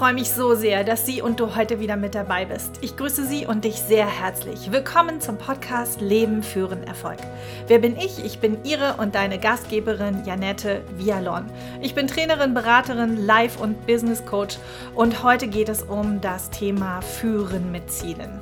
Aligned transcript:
freue 0.00 0.14
mich 0.14 0.30
so 0.30 0.54
sehr, 0.54 0.82
dass 0.82 1.04
Sie 1.04 1.20
und 1.20 1.40
du 1.40 1.56
heute 1.56 1.78
wieder 1.78 1.96
mit 1.96 2.14
dabei 2.14 2.46
bist. 2.46 2.78
Ich 2.80 2.96
grüße 2.96 3.26
Sie 3.26 3.44
und 3.44 3.66
dich 3.66 3.74
sehr 3.80 4.06
herzlich. 4.06 4.72
Willkommen 4.72 5.20
zum 5.20 5.36
Podcast 5.36 6.00
Leben 6.00 6.42
führen 6.42 6.84
Erfolg. 6.84 7.18
Wer 7.66 7.80
bin 7.80 7.98
ich? 7.98 8.24
Ich 8.24 8.38
bin 8.38 8.64
Ihre 8.64 8.94
und 8.94 9.14
deine 9.14 9.38
Gastgeberin 9.38 10.22
Janette 10.24 10.80
Vialon. 10.96 11.44
Ich 11.82 11.94
bin 11.94 12.06
Trainerin, 12.06 12.54
Beraterin, 12.54 13.26
Life- 13.26 13.62
und 13.62 13.86
Business 13.86 14.24
Coach 14.24 14.56
und 14.94 15.22
heute 15.22 15.48
geht 15.48 15.68
es 15.68 15.82
um 15.82 16.22
das 16.22 16.48
Thema 16.48 17.02
Führen 17.02 17.70
mit 17.70 17.90
Zielen. 17.90 18.40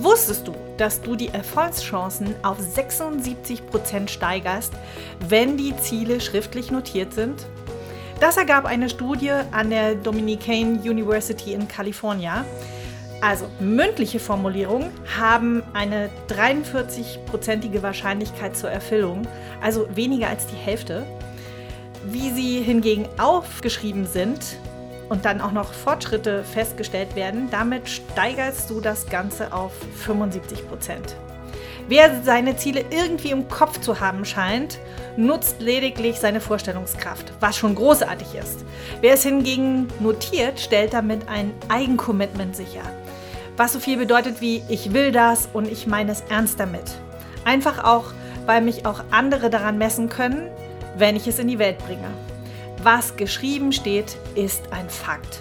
Wusstest 0.00 0.48
du, 0.48 0.56
dass 0.78 1.00
du 1.00 1.14
die 1.14 1.28
Erfolgschancen 1.28 2.34
auf 2.42 2.58
76 2.58 3.66
Prozent 3.68 4.10
steigerst, 4.10 4.72
wenn 5.28 5.56
die 5.56 5.76
Ziele 5.76 6.20
schriftlich 6.20 6.72
notiert 6.72 7.14
sind? 7.14 7.46
Das 8.22 8.36
ergab 8.36 8.66
eine 8.66 8.88
Studie 8.88 9.32
an 9.50 9.70
der 9.70 9.96
Dominican 9.96 10.78
University 10.78 11.54
in 11.54 11.66
Kalifornien. 11.66 12.44
Also 13.20 13.48
mündliche 13.58 14.20
Formulierungen 14.20 14.92
haben 15.18 15.64
eine 15.72 16.08
43-prozentige 16.28 17.82
Wahrscheinlichkeit 17.82 18.56
zur 18.56 18.70
Erfüllung, 18.70 19.26
also 19.60 19.88
weniger 19.96 20.28
als 20.28 20.46
die 20.46 20.54
Hälfte. 20.54 21.04
Wie 22.04 22.30
sie 22.30 22.62
hingegen 22.62 23.08
aufgeschrieben 23.18 24.06
sind 24.06 24.38
und 25.08 25.24
dann 25.24 25.40
auch 25.40 25.50
noch 25.50 25.72
Fortschritte 25.72 26.44
festgestellt 26.44 27.16
werden, 27.16 27.48
damit 27.50 27.88
steigerst 27.88 28.70
du 28.70 28.80
das 28.80 29.06
Ganze 29.06 29.52
auf 29.52 29.72
75 29.96 30.68
Prozent. 30.68 31.16
Wer 31.88 32.22
seine 32.22 32.56
Ziele 32.56 32.84
irgendwie 32.90 33.30
im 33.30 33.48
Kopf 33.48 33.80
zu 33.80 34.00
haben 34.00 34.24
scheint, 34.24 34.78
nutzt 35.16 35.60
lediglich 35.60 36.18
seine 36.18 36.40
Vorstellungskraft, 36.40 37.32
was 37.40 37.56
schon 37.56 37.74
großartig 37.74 38.34
ist. 38.34 38.64
Wer 39.00 39.14
es 39.14 39.24
hingegen 39.24 39.88
notiert, 40.00 40.60
stellt 40.60 40.92
damit 40.94 41.28
ein 41.28 41.52
Eigencommitment 41.68 42.56
sicher. 42.56 42.82
Was 43.56 43.72
so 43.72 43.80
viel 43.80 43.98
bedeutet 43.98 44.40
wie 44.40 44.62
ich 44.68 44.94
will 44.94 45.12
das 45.12 45.48
und 45.52 45.70
ich 45.70 45.86
meine 45.86 46.12
es 46.12 46.22
ernst 46.30 46.58
damit. 46.58 46.98
Einfach 47.44 47.84
auch, 47.84 48.12
weil 48.46 48.62
mich 48.62 48.86
auch 48.86 49.02
andere 49.10 49.50
daran 49.50 49.76
messen 49.76 50.08
können, 50.08 50.48
wenn 50.96 51.16
ich 51.16 51.26
es 51.26 51.38
in 51.38 51.48
die 51.48 51.58
Welt 51.58 51.78
bringe. 51.78 52.08
Was 52.82 53.16
geschrieben 53.16 53.72
steht, 53.72 54.16
ist 54.34 54.72
ein 54.72 54.88
Fakt. 54.88 55.40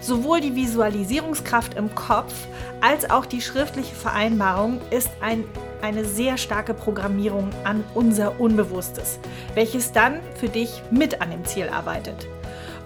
Sowohl 0.00 0.40
die 0.40 0.54
Visualisierungskraft 0.54 1.74
im 1.74 1.94
Kopf 1.94 2.34
als 2.80 3.08
auch 3.08 3.26
die 3.26 3.40
schriftliche 3.40 3.94
Vereinbarung 3.94 4.80
ist 4.90 5.10
ein 5.20 5.44
eine 5.84 6.06
sehr 6.06 6.38
starke 6.38 6.72
Programmierung 6.72 7.50
an 7.64 7.84
unser 7.94 8.40
Unbewusstes, 8.40 9.18
welches 9.54 9.92
dann 9.92 10.20
für 10.34 10.48
dich 10.48 10.82
mit 10.90 11.20
an 11.20 11.30
dem 11.30 11.44
Ziel 11.44 11.68
arbeitet. 11.68 12.26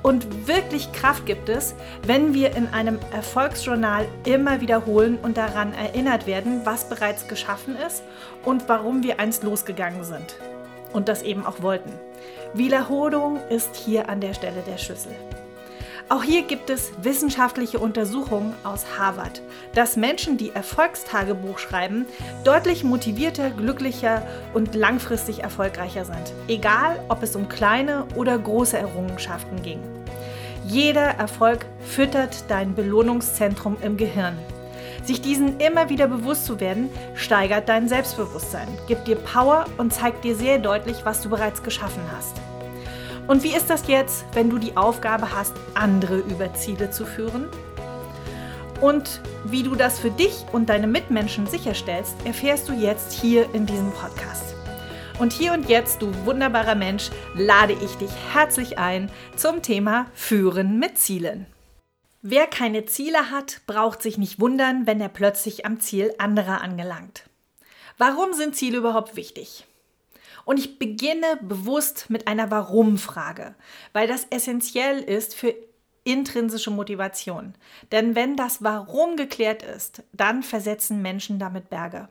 Und 0.02 0.48
wirklich 0.48 0.90
Kraft 0.92 1.24
gibt 1.24 1.48
es, 1.48 1.74
wenn 2.05 2.34
wir 2.34 2.56
in 2.56 2.66
einem 2.68 2.98
Erfolgsjournal 3.12 4.06
immer 4.24 4.60
wiederholen 4.60 5.16
und 5.22 5.36
daran 5.36 5.74
erinnert 5.74 6.27
werden, 6.27 6.62
was 6.64 6.88
bereits 6.88 7.28
geschaffen 7.28 7.77
ist 7.77 8.02
und 8.44 8.68
warum 8.68 9.05
wir 9.05 9.20
einst 9.20 9.44
losgegangen 9.44 10.02
sind. 10.02 10.36
Und 10.92 11.08
das 11.08 11.22
eben 11.22 11.46
auch 11.46 11.62
wollten. 11.62 11.92
Wiederholung 12.55 13.38
ist 13.48 13.77
hier 13.77 14.08
an 14.08 14.20
der 14.20 14.34
Stelle 14.34 14.62
der 14.66 14.78
Schlüssel. 14.78 15.12
Auch 16.11 16.23
hier 16.23 16.42
gibt 16.42 16.70
es 16.70 16.91
wissenschaftliche 17.03 17.78
Untersuchungen 17.78 18.55
aus 18.64 18.87
Harvard, 18.98 19.42
dass 19.75 19.97
Menschen, 19.97 20.39
die 20.39 20.51
Erfolgstagebuch 20.51 21.59
schreiben, 21.59 22.06
deutlich 22.45 22.83
motivierter, 22.83 23.51
glücklicher 23.51 24.23
und 24.55 24.75
langfristig 24.75 25.42
erfolgreicher 25.42 26.06
sind. 26.06 26.33
Egal, 26.48 26.98
ob 27.11 27.23
es 27.23 27.36
um 27.36 27.51
kleine 27.51 28.06
oder 28.14 28.39
große 28.39 28.79
Errungenschaften 28.79 29.61
ging. 29.61 29.81
Jeder 30.67 31.03
Erfolg 31.18 31.67
füttert 31.80 32.45
dein 32.48 32.74
Belohnungszentrum 32.74 33.77
im 33.83 33.98
Gehirn. 33.98 34.39
Sich 35.05 35.20
diesen 35.20 35.61
immer 35.61 35.91
wieder 35.91 36.08
bewusst 36.08 36.47
zu 36.47 36.58
werden, 36.58 36.89
steigert 37.14 37.68
dein 37.68 37.86
Selbstbewusstsein, 37.86 38.68
gibt 38.86 39.08
dir 39.08 39.17
Power 39.17 39.67
und 39.77 39.92
zeigt 39.92 40.24
dir 40.24 40.35
sehr 40.35 40.58
deutlich, 40.58 41.05
was 41.05 41.20
du 41.20 41.29
bereits 41.29 41.63
geschaffen 41.63 42.02
hast. 42.17 42.35
Und 43.28 43.42
wie 43.42 43.55
ist 43.55 43.68
das 43.68 43.86
jetzt, 43.89 44.24
wenn 44.33 44.48
du 44.48 44.56
die 44.56 44.77
Aufgabe 44.78 45.33
hast, 45.34 45.52
andere 45.74 46.16
über 46.16 46.55
Ziele 46.55 46.90
zu 46.90 47.05
führen? 47.05 47.46
Und 48.80 49.20
wie 49.44 49.62
du 49.62 49.74
das 49.74 49.98
für 49.98 50.11
dich 50.11 50.46
und 50.50 50.70
deine 50.70 50.86
Mitmenschen 50.86 51.46
sicherstellst, 51.46 52.17
erfährst 52.24 52.70
du 52.70 52.72
jetzt 52.72 53.12
hier 53.12 53.46
in 53.55 53.67
diesem 53.67 53.92
Podcast. 53.92 54.55
Und 55.18 55.34
hier 55.34 55.52
und 55.52 55.68
jetzt, 55.68 56.00
du 56.00 56.11
wunderbarer 56.24 56.74
Mensch, 56.74 57.11
lade 57.34 57.74
ich 57.74 57.96
dich 57.96 58.11
herzlich 58.33 58.78
ein 58.78 59.11
zum 59.36 59.61
Thema 59.61 60.06
Führen 60.14 60.78
mit 60.78 60.96
Zielen. 60.96 61.44
Wer 62.22 62.46
keine 62.46 62.86
Ziele 62.86 63.30
hat, 63.30 63.61
braucht 63.67 64.00
sich 64.00 64.17
nicht 64.17 64.40
wundern, 64.40 64.86
wenn 64.86 65.02
er 65.02 65.11
plötzlich 65.11 65.67
am 65.67 65.80
Ziel 65.80 66.14
anderer 66.17 66.62
angelangt. 66.62 67.24
Warum 67.98 68.33
sind 68.33 68.56
Ziele 68.56 68.78
überhaupt 68.78 69.17
wichtig? 69.17 69.67
Und 70.48 70.59
ich 70.59 70.79
beginne 70.79 71.39
bewusst 71.42 72.09
mit 72.09 72.27
einer 72.27 72.51
Warum-Frage, 72.51 73.55
weil 73.92 74.09
das 74.09 74.27
essentiell 74.31 74.98
ist 75.03 75.35
für 75.35 75.55
intrinsische 76.05 76.70
Motivation. 76.70 77.55
Denn 77.92 78.14
wenn 78.14 78.35
das 78.35 78.63
Warum 78.63 79.17
geklärt 79.17 79.63
ist, 79.63 80.05
dann 80.14 80.42
versetzen 80.42 81.03
Menschen 81.03 81.39
damit 81.39 81.69
Berge. 81.69 82.09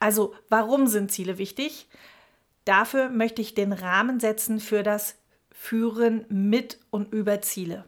Also 0.00 0.34
warum 0.48 0.88
sind 0.88 1.12
Ziele 1.12 1.38
wichtig? 1.38 1.86
Dafür 2.64 3.08
möchte 3.08 3.40
ich 3.40 3.54
den 3.54 3.72
Rahmen 3.72 4.18
setzen 4.18 4.58
für 4.58 4.82
das 4.82 5.14
Führen 5.52 6.24
mit 6.28 6.80
und 6.90 7.12
über 7.12 7.40
Ziele. 7.40 7.84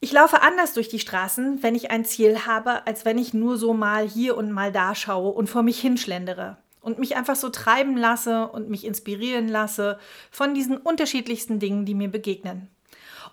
Ich 0.00 0.10
laufe 0.10 0.40
anders 0.40 0.72
durch 0.72 0.88
die 0.88 1.00
Straßen, 1.00 1.62
wenn 1.62 1.74
ich 1.74 1.90
ein 1.90 2.06
Ziel 2.06 2.46
habe, 2.46 2.86
als 2.86 3.04
wenn 3.04 3.18
ich 3.18 3.34
nur 3.34 3.58
so 3.58 3.74
mal 3.74 4.08
hier 4.08 4.38
und 4.38 4.52
mal 4.52 4.72
da 4.72 4.94
schaue 4.94 5.32
und 5.32 5.50
vor 5.50 5.62
mich 5.62 5.78
hinschlendere 5.78 6.56
und 6.84 6.98
mich 6.98 7.16
einfach 7.16 7.36
so 7.36 7.48
treiben 7.48 7.96
lasse 7.96 8.46
und 8.48 8.68
mich 8.68 8.84
inspirieren 8.84 9.48
lasse 9.48 9.98
von 10.30 10.54
diesen 10.54 10.76
unterschiedlichsten 10.76 11.58
Dingen, 11.58 11.86
die 11.86 11.94
mir 11.94 12.10
begegnen. 12.10 12.68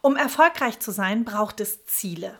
Um 0.02 0.16
erfolgreich 0.16 0.80
zu 0.80 0.92
sein, 0.92 1.26
braucht 1.26 1.60
es 1.60 1.86
Ziele. 1.86 2.40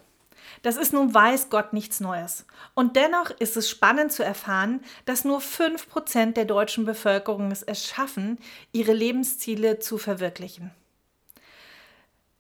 Das 0.64 0.78
ist 0.78 0.94
nun 0.94 1.14
weiß 1.14 1.50
Gott 1.50 1.74
nichts 1.74 2.00
Neues. 2.00 2.46
Und 2.76 2.96
dennoch 2.96 3.32
ist 3.40 3.58
es 3.58 3.70
spannend 3.70 4.12
zu 4.12 4.24
erfahren, 4.24 4.82
dass 5.06 5.26
nur 5.26 5.40
5% 5.40 6.34
der 6.34 6.46
deutschen 6.46 6.86
Bevölkerung 6.86 7.52
es 7.52 7.86
schaffen, 7.86 8.40
ihre 8.72 8.94
Lebensziele 8.94 9.80
zu 9.80 9.98
verwirklichen. 9.98 10.72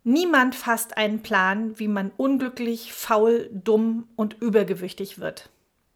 Niemand 0.04 0.56
fasst 0.56 0.98
einen 0.98 1.22
Plan, 1.22 1.78
wie 1.78 1.88
man 1.88 2.12
unglücklich, 2.18 2.94
faul, 2.94 3.50
dumm 3.54 4.08
und 4.16 4.42
übergewichtig 4.42 5.20
wird. 5.20 5.50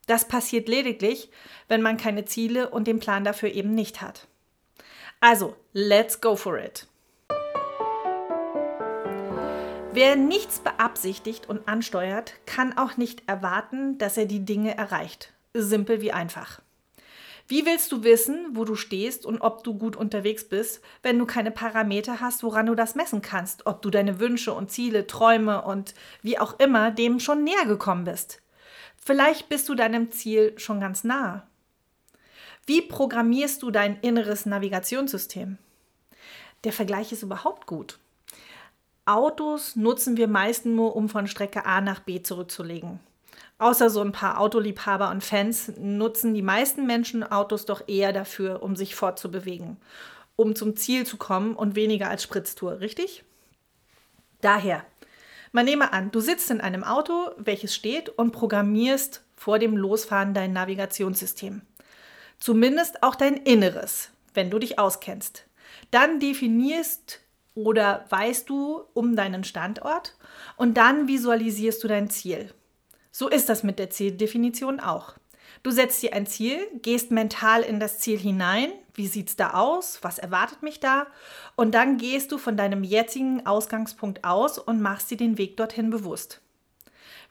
Das 0.05 0.27
passiert 0.27 0.67
lediglich, 0.67 1.29
wenn 1.67 1.81
man 1.81 1.97
keine 1.97 2.25
Ziele 2.25 2.69
und 2.69 2.87
den 2.87 2.99
Plan 2.99 3.23
dafür 3.23 3.51
eben 3.51 3.73
nicht 3.73 4.01
hat. 4.01 4.27
Also, 5.19 5.55
let's 5.73 6.21
go 6.21 6.35
for 6.35 6.59
it. 6.59 6.87
Wer 9.91 10.17
nichts 10.17 10.59
beabsichtigt 10.59 11.47
und 11.47 11.67
ansteuert, 11.67 12.33
kann 12.45 12.77
auch 12.77 12.97
nicht 12.97 13.27
erwarten, 13.27 13.97
dass 13.97 14.17
er 14.17 14.25
die 14.25 14.43
Dinge 14.43 14.77
erreicht. 14.77 15.31
Simpel 15.53 16.01
wie 16.01 16.11
einfach. 16.11 16.59
Wie 17.47 17.65
willst 17.65 17.91
du 17.91 18.03
wissen, 18.03 18.47
wo 18.53 18.65
du 18.65 18.75
stehst 18.75 19.25
und 19.25 19.39
ob 19.39 19.63
du 19.63 19.75
gut 19.75 19.95
unterwegs 19.95 20.43
bist, 20.49 20.81
wenn 21.01 21.17
du 21.17 21.25
keine 21.25 21.51
Parameter 21.51 22.19
hast, 22.19 22.43
woran 22.43 22.65
du 22.65 22.75
das 22.75 22.95
messen 22.95 23.21
kannst, 23.21 23.67
ob 23.67 23.81
du 23.83 23.89
deine 23.89 24.19
Wünsche 24.19 24.51
und 24.51 24.69
Ziele, 24.69 25.07
Träume 25.07 25.61
und 25.61 25.93
wie 26.21 26.39
auch 26.39 26.59
immer 26.59 26.91
dem 26.91 27.19
schon 27.19 27.43
näher 27.43 27.65
gekommen 27.65 28.03
bist? 28.03 28.41
Vielleicht 29.05 29.49
bist 29.49 29.69
du 29.69 29.75
deinem 29.75 30.11
Ziel 30.11 30.57
schon 30.57 30.79
ganz 30.79 31.03
nah. 31.03 31.45
Wie 32.65 32.81
programmierst 32.81 33.61
du 33.61 33.69
dein 33.69 33.99
inneres 33.99 34.47
Navigationssystem? 34.47 35.59
Der 36.63 36.73
Vergleich 36.73 37.11
ist 37.11 37.21
überhaupt 37.21 37.67
gut. 37.67 37.99
Autos 39.05 39.75
nutzen 39.75 40.17
wir 40.17 40.27
meist 40.27 40.65
nur, 40.65 40.95
um 40.95 41.07
von 41.07 41.27
Strecke 41.27 41.65
A 41.67 41.81
nach 41.81 41.99
B 41.99 42.23
zurückzulegen. 42.23 42.99
Außer 43.59 43.91
so 43.91 44.01
ein 44.01 44.11
paar 44.11 44.39
Autoliebhaber 44.39 45.11
und 45.11 45.23
Fans 45.23 45.71
nutzen 45.77 46.33
die 46.33 46.41
meisten 46.41 46.87
Menschen 46.87 47.23
Autos 47.23 47.67
doch 47.67 47.87
eher 47.87 48.11
dafür, 48.11 48.63
um 48.63 48.75
sich 48.75 48.95
fortzubewegen, 48.95 49.77
um 50.35 50.55
zum 50.55 50.75
Ziel 50.75 51.05
zu 51.05 51.17
kommen 51.17 51.55
und 51.55 51.75
weniger 51.75 52.09
als 52.09 52.23
Spritztour, 52.23 52.79
richtig? 52.79 53.23
Daher, 54.41 54.83
man 55.55 55.63
nehme 55.63 55.93
an, 55.93 56.11
du 56.11 56.19
sitzt 56.19 56.51
in 56.51 56.59
einem 56.59 56.83
Auto, 56.83 57.31
welches 57.37 57.73
steht 57.73 58.09
und 58.09 58.31
programmierst 58.31 59.23
vor 59.37 59.57
dem 59.57 59.77
Losfahren 59.77 60.33
dein 60.33 60.51
Navigationssystem. 60.51 61.61
Zumindest 62.39 63.01
auch 63.03 63.15
dein 63.15 63.37
Inneres, 63.37 64.09
wenn 64.33 64.49
du 64.49 64.59
dich 64.59 64.77
auskennst. 64.77 65.45
Dann 65.91 66.19
definierst 66.19 67.21
oder 67.53 68.05
weißt 68.09 68.49
du 68.49 68.83
um 68.93 69.15
deinen 69.15 69.45
Standort 69.45 70.17
und 70.57 70.75
dann 70.75 71.07
visualisierst 71.07 71.81
du 71.81 71.87
dein 71.87 72.09
Ziel. 72.09 72.53
So 73.13 73.29
ist 73.29 73.47
das 73.47 73.63
mit 73.63 73.79
der 73.79 73.89
Zieldefinition 73.89 74.81
auch. 74.81 75.13
Du 75.63 75.71
setzt 75.71 76.03
dir 76.03 76.11
ein 76.11 76.27
Ziel, 76.27 76.67
gehst 76.81 77.11
mental 77.11 77.61
in 77.61 77.79
das 77.79 77.99
Ziel 77.99 78.19
hinein. 78.19 78.73
Wie 78.95 79.07
sieht 79.07 79.29
es 79.29 79.35
da 79.35 79.51
aus? 79.51 79.99
Was 80.01 80.19
erwartet 80.19 80.63
mich 80.63 80.79
da? 80.79 81.07
Und 81.55 81.75
dann 81.75 81.97
gehst 81.97 82.31
du 82.31 82.37
von 82.37 82.55
deinem 82.55 82.83
jetzigen 82.83 83.45
Ausgangspunkt 83.45 84.23
aus 84.23 84.57
und 84.57 84.81
machst 84.81 85.11
dir 85.11 85.17
den 85.17 85.37
Weg 85.37 85.57
dorthin 85.57 85.89
bewusst. 85.89 86.41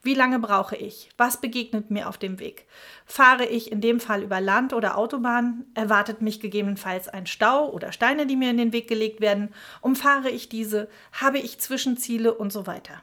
Wie 0.03 0.13
lange 0.13 0.37
brauche 0.37 0.75
ich? 0.75 1.09
Was 1.17 1.41
begegnet 1.41 1.89
mir 1.89 2.07
auf 2.07 2.19
dem 2.19 2.39
Weg? 2.39 2.67
Fahre 3.07 3.45
ich 3.45 3.71
in 3.71 3.81
dem 3.81 3.99
Fall 3.99 4.21
über 4.21 4.39
Land 4.39 4.71
oder 4.71 4.99
Autobahn? 4.99 5.65
Erwartet 5.73 6.21
mich 6.21 6.39
gegebenenfalls 6.39 7.09
ein 7.09 7.25
Stau 7.25 7.71
oder 7.71 7.91
Steine, 7.91 8.27
die 8.27 8.35
mir 8.35 8.51
in 8.51 8.57
den 8.57 8.71
Weg 8.71 8.87
gelegt 8.87 9.19
werden? 9.19 9.51
Umfahre 9.81 10.29
ich 10.29 10.47
diese? 10.47 10.87
Habe 11.11 11.39
ich 11.39 11.59
Zwischenziele 11.59 12.35
und 12.35 12.53
so 12.53 12.67
weiter? 12.67 13.01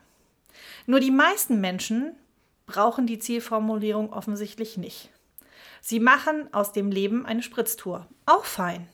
Nur 0.87 1.01
die 1.01 1.11
meisten 1.11 1.61
Menschen 1.61 2.15
brauchen 2.67 3.09
die 3.09 3.19
Zielformulierung 3.19 4.13
offensichtlich 4.13 4.77
nicht. 4.77 5.11
Sie 5.83 6.01
machen 6.01 6.49
aus 6.55 6.73
dem 6.73 6.91
Leben 6.91 7.27
eine 7.27 7.43
Spritztour. 7.43 8.09
Auch 8.25 8.47
fein. 8.47 8.89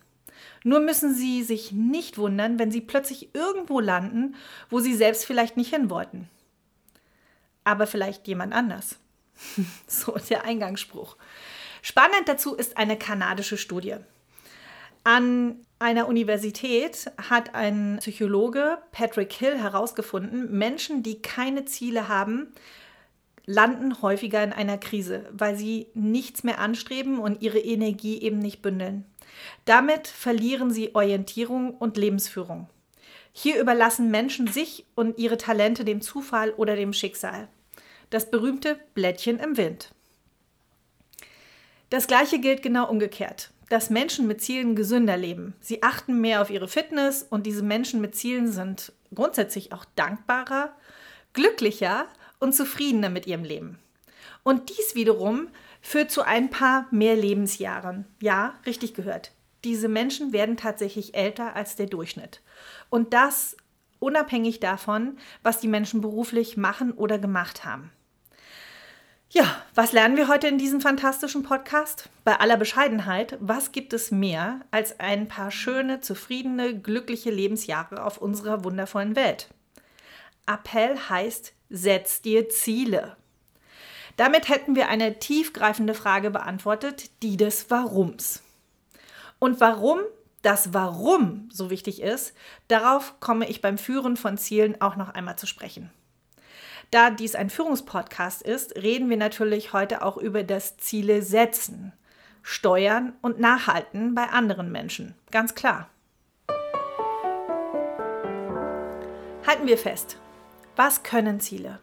Nur 0.65 0.81
müssen 0.81 1.15
Sie 1.15 1.45
sich 1.45 1.71
nicht 1.71 2.19
wundern, 2.19 2.59
wenn 2.59 2.73
Sie 2.73 2.81
plötzlich 2.81 3.33
irgendwo 3.33 3.79
landen, 3.79 4.35
wo 4.69 4.81
Sie 4.81 4.97
selbst 4.97 5.25
vielleicht 5.25 5.57
nicht 5.57 5.73
hin 5.73 5.89
wollten 5.89 6.29
aber 7.69 7.87
vielleicht 7.87 8.27
jemand 8.27 8.55
anders. 8.55 8.97
so 9.87 10.17
der 10.31 10.45
Eingangsspruch. 10.45 11.17
Spannend 11.83 12.27
dazu 12.27 12.55
ist 12.55 12.79
eine 12.79 12.97
kanadische 12.97 13.59
Studie. 13.59 13.97
An 15.05 15.57
einer 15.79 16.09
Universität 16.09 17.11
hat 17.29 17.55
ein 17.55 17.99
Psychologe, 18.01 18.79
Patrick 18.91 19.33
Hill, 19.33 19.59
herausgefunden, 19.59 20.51
Menschen, 20.57 21.03
die 21.03 21.21
keine 21.21 21.67
Ziele 21.67 22.09
haben, 22.09 22.53
landen 23.49 24.03
häufiger 24.03 24.45
in 24.45 24.53
einer 24.53 24.77
Krise, 24.77 25.25
weil 25.33 25.57
sie 25.57 25.87
nichts 25.95 26.45
mehr 26.45 26.59
anstreben 26.59 27.19
und 27.19 27.41
ihre 27.43 27.59
Energie 27.59 28.21
eben 28.21 28.39
nicht 28.39 28.61
bündeln. 28.61 29.07
Damit 29.65 30.07
verlieren 30.07 30.71
sie 30.71 30.95
Orientierung 30.95 31.75
und 31.75 31.97
Lebensführung. 31.97 32.69
Hier 33.33 33.59
überlassen 33.61 34.11
Menschen 34.11 34.49
sich 34.49 34.85
und 34.95 35.19
ihre 35.19 35.39
Talente 35.39 35.85
dem 35.85 36.01
Zufall 36.01 36.53
oder 36.53 36.77
dem 36.77 36.93
Schicksal 36.93 37.49
das 38.11 38.31
berühmte 38.31 38.79
Blättchen 38.95 39.39
im 39.39 39.57
Wind. 39.57 39.91
Das 41.91 42.07
gleiche 42.07 42.39
gilt 42.39 42.63
genau 42.63 42.89
umgekehrt, 42.89 43.51
dass 43.69 43.91
Menschen 43.91 44.27
mit 44.27 44.43
Zielen 44.43 44.77
gesünder 44.77 45.17
leben. 45.17 45.55
Sie 45.61 45.83
achten 45.83 46.21
mehr 46.21 46.43
auf 46.43 46.51
ihre 46.51 46.69
Fitness 46.69 47.23
und 47.23 47.47
diese 47.47 47.63
Menschen 47.63 48.01
mit 48.01 48.15
Zielen 48.15 48.51
sind 48.51 48.93
grundsätzlich 49.15 49.73
auch 49.73 49.85
dankbarer, 49.97 50.75
glücklicher 51.33 52.07
und 52.39 52.55
zufriedener 52.55 53.09
mit 53.09 53.27
ihrem 53.27 53.45
Leben. 53.45 53.79
Und 54.43 54.71
dies 54.71 54.95
wiederum 54.95 55.49
führt 55.81 56.11
zu 56.11 56.23
ein 56.23 56.51
paar 56.51 56.87
mehr 56.91 57.17
Lebensjahren. 57.17 58.07
Ja, 58.21 58.55
richtig 58.67 58.95
gehört. 58.95 59.33
Diese 59.65 59.89
Menschen 59.89 60.33
werden 60.33 60.57
tatsächlich 60.57 61.15
älter 61.15 61.57
als 61.57 61.77
der 61.77 61.87
Durchschnitt. 61.87 62.41
Und 62.91 63.13
das 63.13 63.57
unabhängig 63.99 64.61
davon, 64.61 65.19
was 65.43 65.61
die 65.61 65.69
Menschen 65.69 66.01
beruflich 66.01 66.57
machen 66.57 66.93
oder 66.93 67.19
gemacht 67.19 67.65
haben. 67.65 67.91
Ja, 69.31 69.45
was 69.75 69.93
lernen 69.93 70.17
wir 70.17 70.29
heute 70.29 70.49
in 70.49 70.57
diesem 70.57 70.81
fantastischen 70.81 71.43
Podcast? 71.43 72.09
Bei 72.25 72.41
aller 72.41 72.57
Bescheidenheit, 72.57 73.37
was 73.41 73.73
gibt 73.73 73.93
es 73.93 74.11
mehr 74.11 74.61
als 74.71 75.01
ein 75.01 75.29
paar 75.29 75.51
schöne, 75.51 76.01
zufriedene, 76.01 76.79
glückliche 76.79 77.31
Lebensjahre 77.31 78.03
auf 78.03 78.17
unserer 78.19 78.65
wundervollen 78.65 79.17
Welt? 79.17 79.49
Appell 80.49 80.99
heißt, 81.09 81.53
setz 81.71 82.23
dir 82.23 82.49
Ziele. 82.49 83.17
Damit 84.17 84.49
hätten 84.49 84.75
wir 84.75 84.89
eine 84.89 85.19
tiefgreifende 85.19 85.95
Frage 85.95 86.31
beantwortet, 86.31 87.11
die 87.23 87.37
des 87.37 87.71
Warums. 87.71 88.43
Und 89.39 89.61
warum 89.61 90.01
das 90.43 90.73
Warum 90.73 91.49
so 91.53 91.71
wichtig 91.71 92.03
ist, 92.03 92.35
darauf 92.69 93.21
komme 93.21 93.49
ich 93.49 93.61
beim 93.61 93.79
Führen 93.79 94.17
von 94.17 94.39
Zielen 94.39 94.81
auch 94.81 94.97
noch 94.97 95.11
einmal 95.11 95.37
zu 95.37 95.47
sprechen. 95.47 95.91
Da 96.91 97.11
dies 97.11 97.35
ein 97.35 97.51
Führungspodcast 97.51 98.43
ist, 98.43 98.77
reden 98.77 99.11
wir 99.11 99.19
natürlich 99.19 99.73
heute 99.73 100.03
auch 100.03 100.17
über 100.17 100.43
das 100.43 100.79
Ziele 100.79 101.23
setzen, 101.23 101.93
steuern 102.43 103.13
und 103.21 103.39
nachhalten 103.39 104.15
bei 104.15 104.25
anderen 104.25 104.73
Menschen. 104.73 105.15
Ganz 105.31 105.55
klar. 105.55 105.91
Halten 109.47 109.67
wir 109.67 109.79
fest. 109.79 110.19
Was 110.79 111.03
können 111.03 111.41
Ziele? 111.41 111.81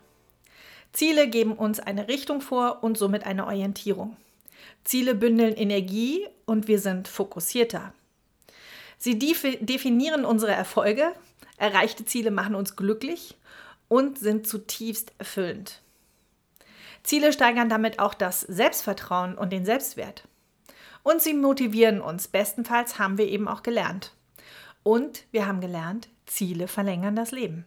Ziele 0.94 1.28
geben 1.28 1.52
uns 1.52 1.82
eine 1.82 2.08
Richtung 2.08 2.40
vor 2.40 2.82
und 2.82 2.98
somit 2.98 3.26
eine 3.26 3.46
Orientierung. 3.46 4.16
Ziele 4.86 5.16
bündeln 5.16 5.54
Energie 5.54 6.26
und 6.46 6.70
wir 6.70 6.80
sind 6.80 7.10
fokussierter. 7.10 7.94
Sie 8.98 9.20
definieren 9.20 10.24
unsere 10.24 10.54
Erfolge, 10.54 11.12
erreichte 11.58 12.06
Ziele 12.06 12.32
machen 12.32 12.56
uns 12.56 12.78
glücklich 12.78 13.36
und 13.90 14.18
sind 14.18 14.48
zutiefst 14.48 15.12
erfüllend. 15.18 15.82
Ziele 17.04 17.34
steigern 17.34 17.68
damit 17.68 18.00
auch 18.00 18.14
das 18.14 18.40
Selbstvertrauen 18.40 19.38
und 19.38 19.52
den 19.52 19.66
Selbstwert. 19.66 20.24
Und 21.04 21.22
sie 21.22 21.34
motivieren 21.34 22.00
uns. 22.00 22.30
Bestenfalls 22.30 22.98
haben 22.98 23.18
wir 23.18 23.28
eben 23.28 23.50
auch 23.50 23.62
gelernt. 23.62 24.14
Und 24.84 25.26
wir 25.34 25.48
haben 25.48 25.60
gelernt, 25.60 26.08
Ziele 26.28 26.70
verlängern 26.70 27.18
das 27.18 27.32
Leben. 27.32 27.66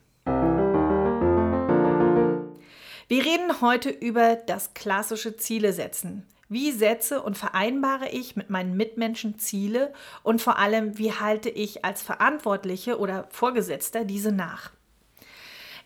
Wir 3.11 3.25
reden 3.25 3.63
heute 3.63 3.89
über 3.89 4.37
das 4.37 4.75
klassische 4.75 5.35
Ziele 5.39 5.73
setzen. 5.73 6.27
Wie 6.51 6.73
setze 6.73 7.23
und 7.23 7.39
vereinbare 7.39 8.11
ich 8.11 8.37
mit 8.37 8.51
meinen 8.51 8.77
Mitmenschen 8.77 9.39
Ziele 9.39 9.95
und 10.23 10.43
vor 10.43 10.59
allem, 10.59 10.99
wie 10.99 11.13
halte 11.13 11.49
ich 11.49 11.87
als 11.87 12.03
Verantwortliche 12.03 12.99
oder 12.99 13.27
Vorgesetzter 13.31 14.05
diese 14.05 14.31
nach? 14.31 14.73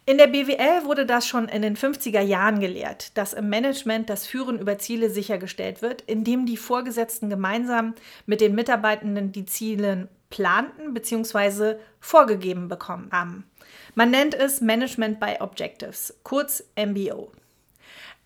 In 0.04 0.18
der 0.18 0.26
BWL 0.26 0.84
wurde 0.84 1.06
das 1.06 1.28
schon 1.28 1.46
in 1.46 1.62
den 1.62 1.76
50er 1.76 2.22
Jahren 2.22 2.58
gelehrt, 2.58 3.16
dass 3.16 3.34
im 3.34 3.48
Management 3.48 4.10
das 4.10 4.26
Führen 4.26 4.58
über 4.58 4.78
Ziele 4.78 5.08
sichergestellt 5.08 5.80
wird, 5.80 6.02
indem 6.02 6.44
die 6.44 6.56
Vorgesetzten 6.56 7.30
gemeinsam 7.30 7.94
mit 8.26 8.40
den 8.40 8.56
Mitarbeitenden 8.56 9.30
die 9.30 9.46
Ziele 9.46 10.08
planten 10.28 10.92
bzw. 10.92 11.76
vorgegeben 12.00 12.66
bekommen 12.66 13.10
haben. 13.12 13.44
Man 13.94 14.10
nennt 14.10 14.34
es 14.34 14.62
Management 14.62 15.20
by 15.20 15.36
Objectives, 15.40 16.14
kurz 16.22 16.64
MBO. 16.76 17.30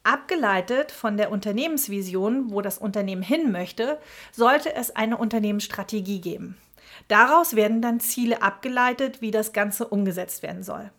Abgeleitet 0.05 0.93
von 0.93 1.17
der 1.17 1.33
Unternehmensvision, 1.33 2.53
wo 2.53 2.61
das 2.61 2.79
Unternehmen 2.79 3.23
hin 3.23 3.51
möchte, 3.51 3.99
sollte 4.31 4.73
es 4.77 4.95
eine 4.95 5.17
Unternehmensstrategie 5.17 6.21
geben. 6.21 6.57
Daraus 7.09 7.57
werden 7.57 7.83
dann 7.83 7.99
Ziele 7.99 8.43
abgeleitet, 8.43 9.21
wie 9.21 9.33
das 9.33 9.52
Ganze 9.52 9.88
umgesetzt 9.88 10.45
werden 10.45 10.62
soll. 10.62 10.93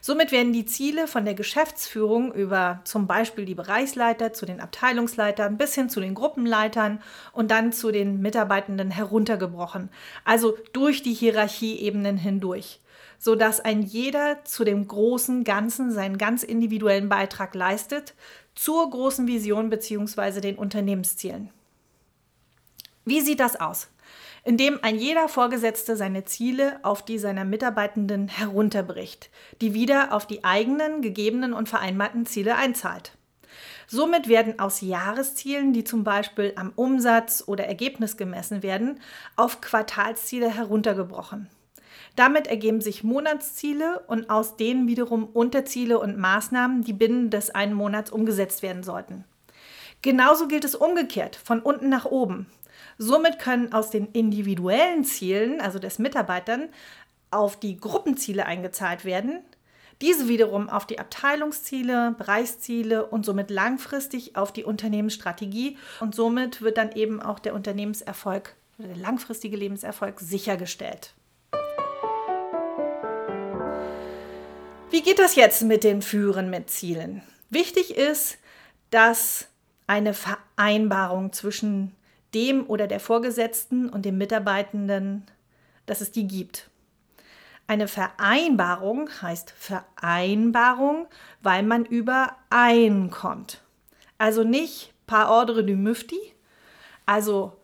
Somit 0.00 0.32
werden 0.32 0.54
die 0.54 0.64
Ziele 0.64 1.06
von 1.06 1.26
der 1.26 1.34
Geschäftsführung 1.34 2.32
über 2.32 2.80
zum 2.84 3.06
Beispiel 3.06 3.44
die 3.44 3.54
Bereichsleiter 3.54 4.32
zu 4.32 4.46
den 4.46 4.60
Abteilungsleitern 4.60 5.58
bis 5.58 5.74
hin 5.74 5.90
zu 5.90 6.00
den 6.00 6.14
Gruppenleitern 6.14 7.02
und 7.32 7.50
dann 7.50 7.72
zu 7.72 7.92
den 7.92 8.22
Mitarbeitenden 8.22 8.90
heruntergebrochen, 8.90 9.90
also 10.24 10.56
durch 10.72 11.02
die 11.02 11.12
Hierarchieebenen 11.12 12.16
hindurch, 12.16 12.80
sodass 13.18 13.60
ein 13.60 13.82
jeder 13.82 14.44
zu 14.44 14.64
dem 14.64 14.86
großen 14.86 15.44
Ganzen 15.44 15.92
seinen 15.92 16.18
ganz 16.18 16.42
individuellen 16.42 17.08
Beitrag 17.08 17.54
leistet, 17.54 18.14
zur 18.54 18.88
großen 18.88 19.26
Vision 19.26 19.70
bzw. 19.70 20.40
den 20.40 20.56
Unternehmenszielen. 20.56 21.50
Wie 23.04 23.20
sieht 23.20 23.40
das 23.40 23.60
aus? 23.60 23.88
indem 24.44 24.78
ein 24.82 24.96
jeder 24.96 25.28
Vorgesetzte 25.28 25.96
seine 25.96 26.24
Ziele 26.24 26.78
auf 26.82 27.02
die 27.02 27.18
seiner 27.18 27.44
Mitarbeitenden 27.44 28.28
herunterbricht, 28.28 29.30
die 29.60 29.74
wieder 29.74 30.12
auf 30.12 30.26
die 30.26 30.44
eigenen 30.44 31.00
gegebenen 31.00 31.54
und 31.54 31.68
vereinbarten 31.68 32.26
Ziele 32.26 32.56
einzahlt. 32.56 33.12
Somit 33.86 34.28
werden 34.28 34.58
aus 34.58 34.80
Jahreszielen, 34.80 35.72
die 35.72 35.84
zum 35.84 36.04
Beispiel 36.04 36.52
am 36.56 36.72
Umsatz 36.74 37.44
oder 37.46 37.66
Ergebnis 37.66 38.16
gemessen 38.16 38.62
werden, 38.62 39.00
auf 39.36 39.60
Quartalsziele 39.60 40.50
heruntergebrochen. 40.50 41.48
Damit 42.16 42.46
ergeben 42.46 42.80
sich 42.80 43.02
Monatsziele 43.02 44.00
und 44.06 44.30
aus 44.30 44.56
denen 44.56 44.86
wiederum 44.86 45.24
Unterziele 45.24 45.98
und 45.98 46.16
Maßnahmen, 46.16 46.82
die 46.82 46.92
binnen 46.92 47.30
des 47.30 47.50
einen 47.50 47.74
Monats 47.74 48.10
umgesetzt 48.10 48.62
werden 48.62 48.84
sollten. 48.84 49.24
Genauso 50.02 50.46
gilt 50.46 50.64
es 50.64 50.74
umgekehrt, 50.74 51.34
von 51.34 51.60
unten 51.60 51.88
nach 51.88 52.04
oben. 52.04 52.46
Somit 52.98 53.38
können 53.38 53.72
aus 53.72 53.90
den 53.90 54.08
individuellen 54.12 55.04
Zielen, 55.04 55.60
also 55.60 55.78
des 55.78 55.98
Mitarbeitern, 55.98 56.68
auf 57.30 57.58
die 57.58 57.76
Gruppenziele 57.76 58.46
eingezahlt 58.46 59.04
werden. 59.04 59.40
Diese 60.00 60.28
wiederum 60.28 60.68
auf 60.68 60.86
die 60.86 60.98
Abteilungsziele, 60.98 62.14
Bereichsziele 62.16 63.06
und 63.06 63.24
somit 63.24 63.50
langfristig 63.50 64.36
auf 64.36 64.52
die 64.52 64.64
Unternehmensstrategie. 64.64 65.78
Und 66.00 66.14
somit 66.14 66.62
wird 66.62 66.76
dann 66.76 66.92
eben 66.92 67.20
auch 67.20 67.38
der 67.38 67.54
Unternehmenserfolg 67.54 68.54
oder 68.78 68.88
der 68.88 68.96
langfristige 68.96 69.56
Lebenserfolg 69.56 70.20
sichergestellt. 70.20 71.14
Wie 74.94 75.02
geht 75.02 75.18
das 75.18 75.34
jetzt 75.34 75.62
mit 75.62 75.82
den 75.82 76.02
Führen 76.02 76.50
mit 76.50 76.70
Zielen? 76.70 77.20
Wichtig 77.50 77.96
ist, 77.96 78.38
dass 78.90 79.48
eine 79.88 80.14
Vereinbarung 80.14 81.32
zwischen 81.32 81.96
dem 82.32 82.64
oder 82.70 82.86
der 82.86 83.00
Vorgesetzten 83.00 83.88
und 83.88 84.04
dem 84.04 84.18
Mitarbeitenden, 84.18 85.26
dass 85.86 86.00
es 86.00 86.12
die 86.12 86.28
gibt. 86.28 86.70
Eine 87.66 87.88
Vereinbarung 87.88 89.10
heißt 89.20 89.50
Vereinbarung, 89.58 91.08
weil 91.42 91.64
man 91.64 91.84
übereinkommt. 91.84 93.62
Also 94.16 94.44
nicht 94.44 94.94
par 95.08 95.28
ordre 95.28 95.64
du 95.64 95.74
Müfti, 95.74 96.20
also 97.04 97.56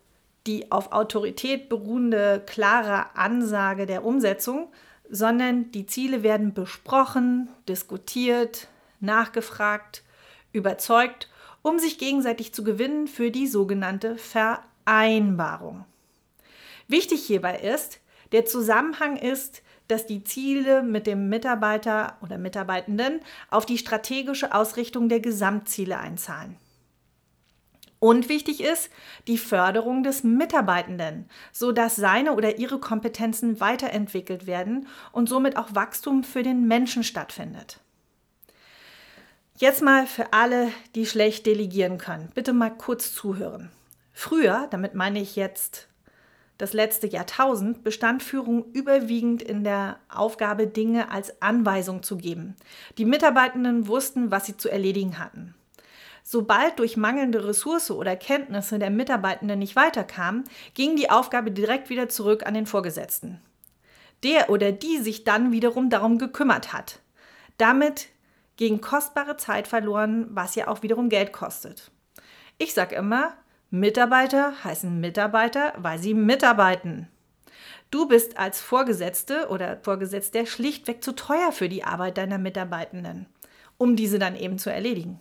die 0.48 0.72
auf 0.72 0.90
Autorität 0.90 1.68
beruhende 1.68 2.42
klare 2.44 3.14
Ansage 3.14 3.86
der 3.86 4.04
Umsetzung, 4.04 4.72
sondern 5.10 5.70
die 5.72 5.86
Ziele 5.86 6.22
werden 6.22 6.54
besprochen, 6.54 7.48
diskutiert, 7.68 8.68
nachgefragt, 9.00 10.02
überzeugt, 10.52 11.28
um 11.62 11.78
sich 11.78 11.98
gegenseitig 11.98 12.54
zu 12.54 12.64
gewinnen 12.64 13.08
für 13.08 13.30
die 13.30 13.46
sogenannte 13.46 14.16
Vereinbarung. 14.16 15.84
Wichtig 16.88 17.24
hierbei 17.24 17.58
ist, 17.58 18.00
der 18.32 18.46
Zusammenhang 18.46 19.16
ist, 19.16 19.62
dass 19.88 20.06
die 20.06 20.22
Ziele 20.22 20.82
mit 20.82 21.06
dem 21.06 21.28
Mitarbeiter 21.28 22.16
oder 22.22 22.38
Mitarbeitenden 22.38 23.20
auf 23.50 23.66
die 23.66 23.78
strategische 23.78 24.54
Ausrichtung 24.54 25.08
der 25.08 25.20
Gesamtziele 25.20 25.98
einzahlen. 25.98 26.56
Und 28.00 28.30
wichtig 28.30 28.62
ist 28.62 28.90
die 29.28 29.36
Förderung 29.36 30.02
des 30.02 30.24
Mitarbeitenden, 30.24 31.28
sodass 31.52 31.96
seine 31.96 32.32
oder 32.32 32.58
ihre 32.58 32.80
Kompetenzen 32.80 33.60
weiterentwickelt 33.60 34.46
werden 34.46 34.88
und 35.12 35.28
somit 35.28 35.56
auch 35.56 35.74
Wachstum 35.74 36.24
für 36.24 36.42
den 36.42 36.66
Menschen 36.66 37.04
stattfindet. 37.04 37.78
Jetzt 39.58 39.82
mal 39.82 40.06
für 40.06 40.32
alle, 40.32 40.68
die 40.94 41.04
schlecht 41.04 41.44
delegieren 41.44 41.98
können. 41.98 42.30
Bitte 42.34 42.54
mal 42.54 42.70
kurz 42.70 43.14
zuhören. 43.14 43.70
Früher, 44.14 44.66
damit 44.70 44.94
meine 44.94 45.20
ich 45.20 45.36
jetzt 45.36 45.86
das 46.56 46.72
letzte 46.72 47.06
Jahrtausend, 47.06 47.84
bestand 47.84 48.22
Führung 48.22 48.64
überwiegend 48.72 49.42
in 49.42 49.62
der 49.62 49.98
Aufgabe, 50.08 50.66
Dinge 50.66 51.10
als 51.10 51.42
Anweisung 51.42 52.02
zu 52.02 52.16
geben. 52.16 52.56
Die 52.96 53.04
Mitarbeitenden 53.04 53.86
wussten, 53.86 54.30
was 54.30 54.46
sie 54.46 54.56
zu 54.56 54.70
erledigen 54.70 55.18
hatten. 55.18 55.54
Sobald 56.22 56.78
durch 56.78 56.96
mangelnde 56.96 57.46
Ressource 57.46 57.90
oder 57.90 58.16
Kenntnisse 58.16 58.78
der 58.78 58.90
Mitarbeitenden 58.90 59.58
nicht 59.58 59.76
weiterkam, 59.76 60.44
ging 60.74 60.96
die 60.96 61.10
Aufgabe 61.10 61.50
direkt 61.50 61.90
wieder 61.90 62.08
zurück 62.08 62.46
an 62.46 62.54
den 62.54 62.66
Vorgesetzten. 62.66 63.40
Der 64.22 64.50
oder 64.50 64.72
die 64.72 64.98
sich 64.98 65.24
dann 65.24 65.50
wiederum 65.52 65.90
darum 65.90 66.18
gekümmert 66.18 66.72
hat. 66.72 67.00
Damit 67.56 68.08
ging 68.56 68.80
kostbare 68.80 69.36
Zeit 69.38 69.66
verloren, 69.66 70.26
was 70.30 70.54
ja 70.54 70.68
auch 70.68 70.82
wiederum 70.82 71.08
Geld 71.08 71.32
kostet. 71.32 71.90
Ich 72.58 72.74
sage 72.74 72.94
immer, 72.94 73.34
Mitarbeiter 73.70 74.52
heißen 74.64 75.00
Mitarbeiter, 75.00 75.72
weil 75.78 75.98
sie 75.98 76.12
mitarbeiten. 76.12 77.08
Du 77.90 78.06
bist 78.06 78.36
als 78.36 78.60
Vorgesetzte 78.60 79.48
oder 79.48 79.78
Vorgesetzter 79.82 80.44
schlichtweg 80.44 81.02
zu 81.02 81.12
teuer 81.12 81.52
für 81.52 81.68
die 81.68 81.84
Arbeit 81.84 82.18
deiner 82.18 82.38
Mitarbeitenden, 82.38 83.26
um 83.78 83.96
diese 83.96 84.18
dann 84.18 84.36
eben 84.36 84.58
zu 84.58 84.70
erledigen. 84.70 85.18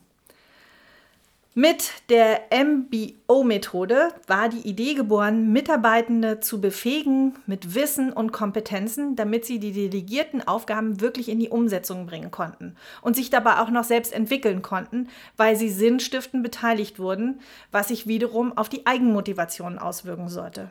Mit 1.56 1.94
der 2.10 2.42
MBO-Methode 2.52 4.10
war 4.28 4.50
die 4.50 4.68
Idee 4.70 4.94
geboren, 4.94 5.52
Mitarbeitende 5.52 6.40
zu 6.40 6.62
befähigen 6.62 7.40
mit 7.48 7.74
Wissen 7.74 8.14
und 8.14 8.32
Kompetenzen, 8.32 9.16
damit 9.16 9.46
sie 9.46 9.60
die 9.60 9.72
delegierten 9.72 10.48
Aufgaben 10.48 11.02
wirklich 11.02 11.28
in 11.28 11.40
die 11.40 11.50
Umsetzung 11.50 12.06
bringen 12.06 12.30
konnten 12.30 12.76
und 13.02 13.16
sich 13.16 13.32
dabei 13.32 13.58
auch 13.58 13.72
noch 13.72 13.84
selbst 13.84 14.14
entwickeln 14.14 14.62
konnten, 14.62 15.10
weil 15.38 15.56
sie 15.56 15.70
sinnstiftend 15.70 16.44
beteiligt 16.44 17.00
wurden, 17.00 17.42
was 17.72 17.88
sich 17.88 18.06
wiederum 18.06 18.56
auf 18.56 18.70
die 18.70 18.86
Eigenmotivation 18.86 19.80
auswirken 19.80 20.30
sollte. 20.30 20.70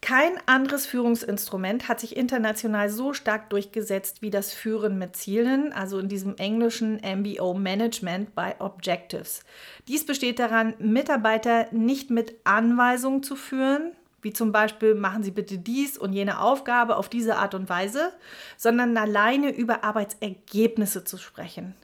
Kein 0.00 0.38
anderes 0.46 0.86
Führungsinstrument 0.86 1.88
hat 1.88 1.98
sich 2.00 2.16
international 2.16 2.88
so 2.88 3.12
stark 3.12 3.50
durchgesetzt 3.50 4.22
wie 4.22 4.30
das 4.30 4.52
Führen 4.52 4.96
mit 4.96 5.16
Zielen, 5.16 5.72
also 5.72 5.98
in 5.98 6.08
diesem 6.08 6.36
englischen 6.36 7.00
MBO 7.02 7.54
Management 7.54 8.34
by 8.34 8.52
Objectives. 8.60 9.42
Dies 9.88 10.06
besteht 10.06 10.38
daran, 10.38 10.74
Mitarbeiter 10.78 11.66
nicht 11.72 12.10
mit 12.10 12.36
Anweisungen 12.44 13.24
zu 13.24 13.34
führen, 13.34 13.92
wie 14.22 14.32
zum 14.32 14.52
Beispiel 14.52 14.94
machen 14.94 15.22
Sie 15.22 15.30
bitte 15.30 15.58
dies 15.58 15.98
und 15.98 16.12
jene 16.12 16.40
Aufgabe 16.40 16.96
auf 16.96 17.08
diese 17.08 17.36
Art 17.36 17.54
und 17.54 17.68
Weise, 17.68 18.12
sondern 18.56 18.96
alleine 18.96 19.50
über 19.50 19.84
Arbeitsergebnisse 19.84 21.04
zu 21.04 21.18
sprechen. 21.18 21.74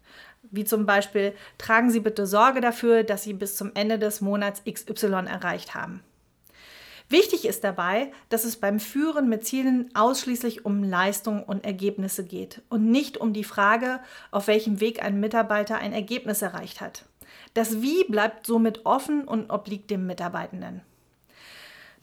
Wie 0.51 0.65
zum 0.65 0.87
Beispiel, 0.87 1.33
tragen 1.59 1.91
Sie 1.91 2.01
bitte 2.01 2.27
Sorge 2.27 2.61
dafür, 2.61 3.03
dass 3.03 3.25
Sie 3.25 3.33
bis 3.33 3.57
zum 3.57 3.73
Ende 3.75 3.99
des 3.99 4.21
Monats 4.21 4.63
XY 4.65 5.27
erreicht 5.27 5.75
haben. 5.75 6.01
Wichtig 7.15 7.45
ist 7.45 7.63
dabei, 7.63 8.11
dass 8.29 8.43
es 8.43 8.57
beim 8.57 8.81
Führen 8.81 9.29
mit 9.29 9.47
Zielen 9.47 9.89
ausschließlich 9.95 10.65
um 10.65 10.83
Leistung 10.83 11.45
und 11.45 11.65
Ergebnisse 11.65 12.25
geht 12.25 12.61
und 12.71 12.91
nicht 12.91 13.19
um 13.19 13.33
die 13.33 13.45
Frage, 13.45 14.01
auf 14.33 14.49
welchem 14.49 14.81
Weg 14.81 15.01
ein 15.01 15.21
Mitarbeiter 15.21 15.79
ein 15.79 15.93
Ergebnis 15.93 16.43
erreicht 16.43 16.81
hat. 16.81 17.05
Das 17.55 17.81
Wie 17.81 18.03
bleibt 18.09 18.47
somit 18.47 18.85
offen 18.85 19.29
und 19.29 19.49
obliegt 19.53 19.93
dem 19.93 20.09
Mitarbeitenden. 20.09 20.83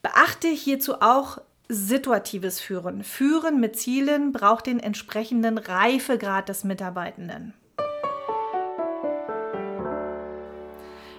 Beachte 0.01 0.47
hierzu 0.47 1.01
auch 1.01 1.41
situatives 1.67 2.61
Führen. 2.61 3.03
Führen 3.03 3.59
mit 3.59 3.77
Zielen 3.77 4.31
braucht 4.31 4.65
den 4.65 4.79
entsprechenden 4.79 5.57
Reifegrad 5.57 6.47
des 6.47 6.63
Mitarbeitenden. 6.63 7.53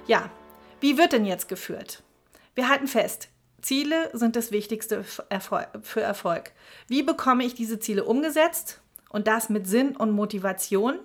Ja, 0.07 0.31
wie 0.81 0.97
wird 0.97 1.13
denn 1.13 1.27
jetzt 1.27 1.51
geführt? 1.51 2.03
Wir 2.55 2.71
halten 2.71 2.87
fest, 2.87 3.29
Ziele 3.63 4.11
sind 4.13 4.37
das 4.37 4.51
Wichtigste 4.51 5.05
für 5.05 6.01
Erfolg. 6.01 6.53
Wie 6.89 7.03
bekomme 7.03 7.45
ich 7.45 7.55
diese 7.55 7.79
Ziele 7.79 8.05
umgesetzt? 8.05 8.81
Und 9.09 9.29
das 9.29 9.49
mit 9.49 9.67
Sinn 9.67 9.97
und 9.97 10.11
Motivation? 10.11 10.99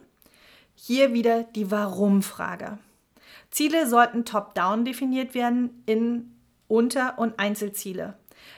Hier 0.76 1.14
wieder 1.14 1.44
die 1.44 1.72
Warum-Frage. 1.72 2.80
Ziele 3.52 3.88
sollten 3.88 4.26
top-down 4.26 4.86
definiert 4.86 5.34
werden 5.34 5.84
in 5.86 6.34
Unter- 6.68 7.18
und 7.18 7.40
Einzelziele. 7.40 8.16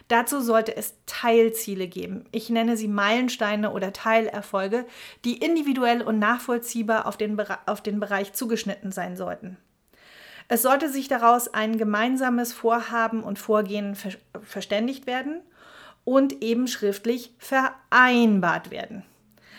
Dazu 0.07 0.41
sollte 0.41 0.75
es 0.75 0.95
Teilziele 1.05 1.87
geben. 1.87 2.25
Ich 2.31 2.49
nenne 2.49 2.77
sie 2.77 2.87
Meilensteine 2.87 3.71
oder 3.71 3.93
Teilerfolge, 3.93 4.85
die 5.25 5.37
individuell 5.37 6.01
und 6.01 6.19
nachvollziehbar 6.19 7.05
auf 7.05 7.17
den, 7.17 7.39
auf 7.65 7.81
den 7.81 7.99
Bereich 7.99 8.33
zugeschnitten 8.33 8.91
sein 8.91 9.15
sollten. 9.15 9.57
Es 10.51 10.63
sollte 10.63 10.89
sich 10.89 11.07
daraus 11.07 11.53
ein 11.53 11.77
gemeinsames 11.77 12.53
Vorhaben 12.53 13.23
und 13.23 13.39
Vorgehen 13.39 13.95
ver 13.95 14.11
verständigt 14.41 15.05
werden 15.05 15.41
und 16.05 16.41
eben 16.41 16.67
schriftlich 16.67 17.35
vereinbart 17.37 18.71
werden. 18.71 19.05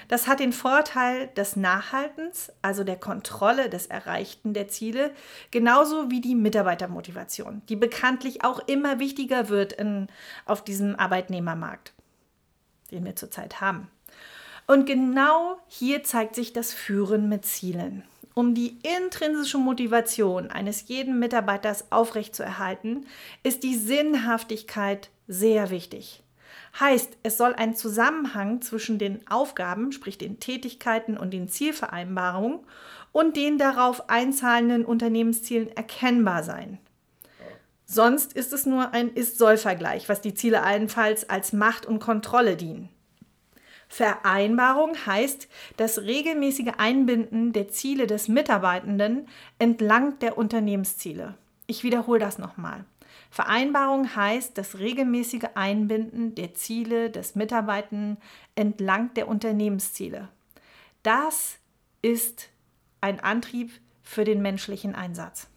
Das 0.08 0.26
hat 0.26 0.40
den 0.40 0.52
Vorteil 0.52 1.28
des 1.36 1.54
Nachhaltens, 1.54 2.52
also 2.62 2.82
der 2.82 2.96
Kontrolle 2.96 3.70
des 3.70 3.86
Erreichten 3.86 4.52
der 4.52 4.66
Ziele, 4.66 5.12
genauso 5.52 6.10
wie 6.10 6.20
die 6.20 6.34
Mitarbeitermotivation, 6.34 7.62
die 7.68 7.76
bekanntlich 7.76 8.42
auch 8.42 8.58
immer 8.66 8.98
wichtiger 8.98 9.48
wird 9.48 9.72
in, 9.72 10.08
auf 10.44 10.64
diesem 10.64 10.96
Arbeitnehmermarkt, 10.96 11.92
den 12.90 13.04
wir 13.04 13.14
zurzeit 13.14 13.60
haben. 13.60 13.88
Und 14.66 14.86
genau 14.86 15.56
hier 15.68 16.02
zeigt 16.02 16.34
sich 16.34 16.52
das 16.52 16.72
Führen 16.72 17.28
mit 17.28 17.44
Zielen. 17.44 18.02
Um 18.40 18.54
die 18.54 18.78
intrinsische 18.82 19.58
Motivation 19.58 20.50
eines 20.50 20.88
jeden 20.88 21.18
Mitarbeiters 21.18 21.92
aufrechtzuerhalten, 21.92 23.04
ist 23.42 23.62
die 23.62 23.76
Sinnhaftigkeit 23.76 25.10
sehr 25.28 25.68
wichtig. 25.68 26.22
Heißt, 26.80 27.18
es 27.22 27.36
soll 27.36 27.52
ein 27.52 27.76
Zusammenhang 27.76 28.62
zwischen 28.62 28.98
den 28.98 29.20
Aufgaben, 29.28 29.92
sprich 29.92 30.16
den 30.16 30.40
Tätigkeiten 30.40 31.18
und 31.18 31.34
den 31.34 31.50
Zielvereinbarungen 31.50 32.60
und 33.12 33.36
den 33.36 33.58
darauf 33.58 34.08
einzahlenden 34.08 34.86
Unternehmenszielen 34.86 35.68
erkennbar 35.76 36.42
sein. 36.42 36.78
Sonst 37.84 38.32
ist 38.32 38.54
es 38.54 38.64
nur 38.64 38.94
ein 38.94 39.12
Ist-Soll-Vergleich, 39.12 40.08
was 40.08 40.22
die 40.22 40.32
Ziele 40.32 40.62
allenfalls 40.62 41.28
als 41.28 41.52
Macht 41.52 41.84
und 41.84 41.98
Kontrolle 41.98 42.56
dienen. 42.56 42.88
Vereinbarung 43.90 44.94
heißt 45.04 45.48
das 45.76 45.98
regelmäßige 45.98 46.74
Einbinden 46.78 47.52
der 47.52 47.68
Ziele 47.70 48.06
des 48.06 48.28
Mitarbeitenden 48.28 49.26
entlang 49.58 50.16
der 50.20 50.38
Unternehmensziele. 50.38 51.34
Ich 51.66 51.82
wiederhole 51.82 52.20
das 52.20 52.38
nochmal. 52.38 52.84
Vereinbarung 53.30 54.14
heißt 54.14 54.56
das 54.56 54.78
regelmäßige 54.78 55.48
Einbinden 55.56 56.36
der 56.36 56.54
Ziele 56.54 57.10
des 57.10 57.34
Mitarbeitenden 57.34 58.18
entlang 58.54 59.12
der 59.14 59.26
Unternehmensziele. 59.26 60.28
Das 61.02 61.58
ist 62.00 62.48
ein 63.00 63.18
Antrieb 63.18 63.72
für 64.04 64.22
den 64.22 64.40
menschlichen 64.40 64.94
Einsatz. 64.94 65.48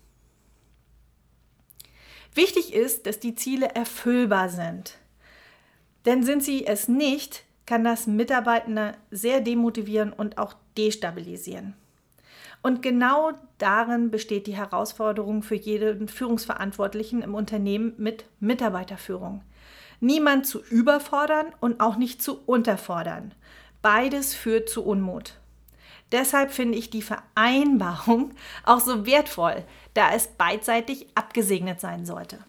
Wichtig 2.33 2.73
ist, 2.73 3.05
dass 3.05 3.19
die 3.19 3.35
Ziele 3.35 3.75
erfüllbar 3.75 4.49
sind. 4.49 4.97
Denn 6.05 6.23
sind 6.23 6.43
sie 6.43 6.65
es 6.65 6.87
nicht, 6.87 7.45
kann 7.65 7.83
das 7.83 8.07
Mitarbeitende 8.07 8.93
sehr 9.11 9.41
demotivieren 9.41 10.11
und 10.13 10.37
auch 10.37 10.55
destabilisieren. 10.77 11.75
Und 12.61 12.81
genau 12.81 13.31
darin 13.57 14.09
besteht 14.09 14.47
die 14.47 14.55
Herausforderung 14.55 15.43
für 15.43 15.55
jeden 15.55 16.07
Führungsverantwortlichen 16.07 17.21
im 17.21 17.35
Unternehmen 17.35 17.93
mit 17.97 18.25
Mitarbeiterführung. 18.39 19.43
Niemand 19.99 20.47
zu 20.47 20.63
überfordern 20.63 21.47
und 21.59 21.81
auch 21.81 21.97
nicht 21.97 22.21
zu 22.21 22.41
unterfordern. 22.45 23.33
Beides 23.81 24.33
führt 24.33 24.69
zu 24.69 24.83
Unmut. 24.83 25.33
Deshalb 26.13 26.51
finde 26.51 26.77
ich 26.77 26.89
die 26.89 27.01
Vereinbarung 27.01 28.33
auch 28.63 28.79
so 28.79 29.05
wertvoll, 29.05 29.63
da 29.93 30.13
es 30.13 30.27
beidseitig 30.27 31.07
abgesegnet 31.15 31.81
sein 31.81 32.05
sollte. 32.05 32.39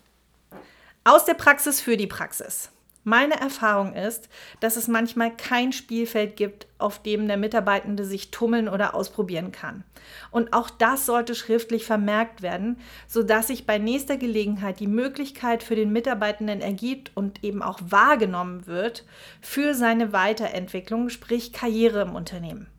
Aus 1.02 1.24
der 1.24 1.34
Praxis 1.34 1.80
für 1.80 1.96
die 1.96 2.06
Praxis. 2.06 2.70
Meine 3.06 3.38
Erfahrung 3.38 3.92
ist, 3.94 4.30
dass 4.60 4.76
es 4.76 4.88
manchmal 4.88 5.30
kein 5.30 5.72
Spielfeld 5.72 6.36
gibt, 6.36 6.66
auf 6.78 7.02
dem 7.02 7.28
der 7.28 7.36
Mitarbeitende 7.36 8.06
sich 8.06 8.30
tummeln 8.30 8.66
oder 8.66 8.94
ausprobieren 8.94 9.52
kann. 9.52 9.84
Und 10.30 10.54
auch 10.54 10.70
das 10.70 11.04
sollte 11.04 11.34
schriftlich 11.34 11.84
vermerkt 11.84 12.40
werden, 12.40 12.78
sodass 13.06 13.48
sich 13.48 13.66
bei 13.66 13.76
nächster 13.76 14.16
Gelegenheit 14.16 14.80
die 14.80 14.86
Möglichkeit 14.86 15.62
für 15.62 15.76
den 15.76 15.92
Mitarbeitenden 15.92 16.62
ergibt 16.62 17.12
und 17.14 17.44
eben 17.44 17.62
auch 17.62 17.78
wahrgenommen 17.86 18.66
wird 18.66 19.04
für 19.42 19.74
seine 19.74 20.14
Weiterentwicklung, 20.14 21.10
sprich 21.10 21.52
Karriere 21.52 22.00
im 22.00 22.14
Unternehmen. 22.14 22.73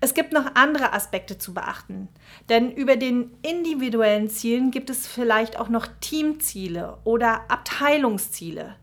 Es 0.00 0.12
gibt 0.12 0.32
noch 0.32 0.54
andere 0.54 0.92
Aspekte 0.92 1.38
zu 1.38 1.54
beachten, 1.54 2.08
denn 2.48 2.70
über 2.70 2.96
den 2.96 3.34
individuellen 3.42 4.28
Zielen 4.28 4.70
gibt 4.70 4.90
es 4.90 5.06
vielleicht 5.06 5.58
auch 5.58 5.68
noch 5.68 5.86
Teamziele 6.00 6.98
oder 7.04 7.50
Abteilungsziele. 7.50 8.76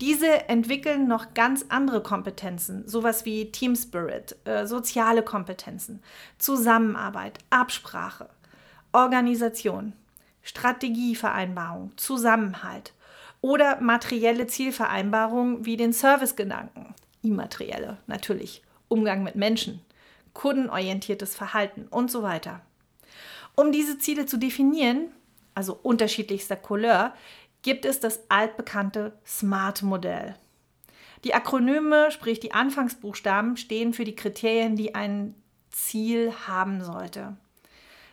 Diese 0.00 0.48
entwickeln 0.48 1.08
noch 1.08 1.34
ganz 1.34 1.66
andere 1.70 2.02
Kompetenzen, 2.02 2.86
sowas 2.86 3.24
wie 3.24 3.50
Team 3.50 3.74
Spirit, 3.74 4.36
äh, 4.44 4.66
soziale 4.66 5.22
Kompetenzen, 5.22 6.02
Zusammenarbeit, 6.38 7.38
Absprache, 7.50 8.28
Organisation, 8.92 9.94
Strategievereinbarung, 10.42 11.92
Zusammenhalt 11.96 12.92
oder 13.40 13.80
materielle 13.80 14.46
Zielvereinbarungen 14.46 15.64
wie 15.64 15.76
den 15.76 15.92
Servicegedanken, 15.92 16.94
immaterielle 17.22 17.98
natürlich, 18.06 18.62
Umgang 18.88 19.24
mit 19.24 19.34
Menschen, 19.34 19.80
kundenorientiertes 20.38 21.34
Verhalten 21.34 21.88
und 21.90 22.12
so 22.12 22.22
weiter. 22.22 22.60
Um 23.56 23.72
diese 23.72 23.98
Ziele 23.98 24.24
zu 24.24 24.36
definieren, 24.36 25.10
also 25.56 25.76
unterschiedlichster 25.82 26.54
Couleur, 26.54 27.12
gibt 27.62 27.84
es 27.84 27.98
das 27.98 28.20
altbekannte 28.30 29.18
SMART-Modell. 29.26 30.36
Die 31.24 31.34
Akronyme, 31.34 32.12
sprich 32.12 32.38
die 32.38 32.52
Anfangsbuchstaben, 32.52 33.56
stehen 33.56 33.92
für 33.92 34.04
die 34.04 34.14
Kriterien, 34.14 34.76
die 34.76 34.94
ein 34.94 35.34
Ziel 35.72 36.32
haben 36.46 36.84
sollte. 36.84 37.36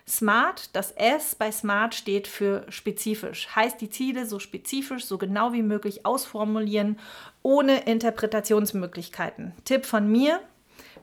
SMART, 0.07 0.75
das 0.75 0.93
S 0.93 1.35
bei 1.35 1.51
SMART 1.51 1.93
steht 1.93 2.27
für 2.27 2.65
spezifisch, 2.69 3.49
heißt 3.55 3.79
die 3.79 3.91
Ziele 3.91 4.25
so 4.25 4.39
spezifisch, 4.39 5.05
so 5.05 5.19
genau 5.19 5.53
wie 5.53 5.61
möglich 5.61 6.07
ausformulieren, 6.07 6.97
ohne 7.43 7.83
Interpretationsmöglichkeiten. 7.83 9.53
Tipp 9.63 9.85
von 9.85 10.11
mir, 10.11 10.41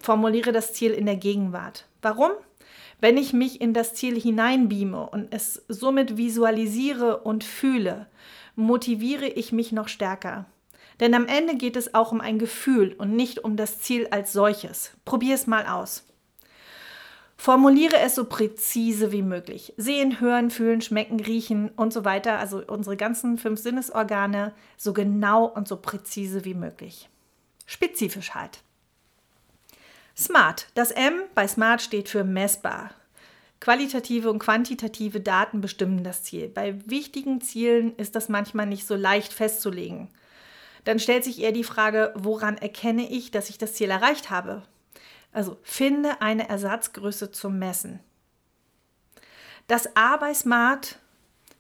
formuliere 0.03 0.53
das 0.53 0.75
Ziel 0.75 0.93
in 0.93 1.07
der 1.07 1.17
Gegenwart. 1.17 1.87
Warum? 2.03 2.31
Wenn 3.01 3.17
ich 3.17 3.33
mich 3.33 3.61
in 3.61 3.75
das 3.75 3.95
Ziel 3.95 4.21
hineinbeame 4.21 5.09
und 5.09 5.35
es 5.35 5.63
somit 5.69 6.17
visualisiere 6.17 7.19
und 7.19 7.43
fühle, 7.43 8.07
motiviere 8.55 9.27
ich 9.27 9.53
mich 9.53 9.73
noch 9.73 9.89
stärker. 9.89 10.47
Denn 11.01 11.15
am 11.15 11.27
Ende 11.27 11.57
geht 11.57 11.77
es 11.77 11.95
auch 11.95 12.13
um 12.13 12.21
ein 12.21 12.39
Gefühl 12.39 12.95
und 12.97 13.17
nicht 13.17 13.45
um 13.45 13.57
das 13.57 13.81
Ziel 13.81 14.07
als 14.11 14.33
solches. 14.33 14.93
Probier 15.05 15.35
es 15.35 15.47
mal 15.47 15.67
aus. 15.67 16.05
Formuliere 17.37 17.99
es 17.99 18.15
so 18.15 18.27
präzise 18.27 19.11
wie 19.11 19.23
möglich. 19.23 19.75
Sehen, 19.77 20.21
hören, 20.21 20.51
fühlen, 20.51 20.81
schmecken, 20.81 21.19
riechen 21.19 21.71
und 21.71 21.93
so 21.93 22.05
weiter, 22.05 22.39
also 22.39 22.63
unsere 22.65 22.97
ganzen 22.97 23.37
fünf 23.37 23.59
Sinnesorgane, 23.59 24.55
so 24.77 24.93
genau 24.93 25.47
und 25.47 25.67
so 25.67 25.77
präzise 25.77 26.45
wie 26.45 26.55
möglich. 26.55 27.09
Spezifisch 27.67 28.31
halt. 28.35 28.63
Smart. 30.17 30.69
Das 30.75 30.91
M 30.91 31.23
bei 31.35 31.49
Smart 31.49 31.83
steht 31.83 32.09
für 32.09 32.25
messbar. 32.25 32.91
Qualitative 33.61 34.31
und 34.31 34.41
quantitative 34.41 35.21
Daten 35.21 35.61
bestimmen 35.61 36.05
das 36.05 36.25
Ziel. 36.25 36.49
Bei 36.49 36.79
wichtigen 36.89 37.41
Zielen 37.41 37.95
ist 37.97 38.17
das 38.17 38.29
manchmal 38.29 38.67
nicht 38.67 38.87
so 38.87 38.97
leicht 38.97 39.33
festzulegen. 39.33 40.09
Dann 40.85 40.99
stellt 40.99 41.25
sich 41.25 41.41
eher 41.41 41.53
die 41.53 41.65
Frage, 41.65 42.13
woran 42.17 42.59
erkenne 42.59 43.09
ich, 43.09 43.31
dass 43.31 43.51
ich 43.51 43.59
das 43.59 43.75
Ziel 43.75 43.91
erreicht 43.91 44.31
habe? 44.31 44.63
Also 45.33 45.59
finde 45.63 46.21
eine 46.21 46.49
Ersatzgröße 46.49 47.31
zum 47.31 47.59
Messen. 47.59 48.01
Das 49.69 49.97
A 49.97 50.17
bei 50.17 50.35
Smart 50.35 50.99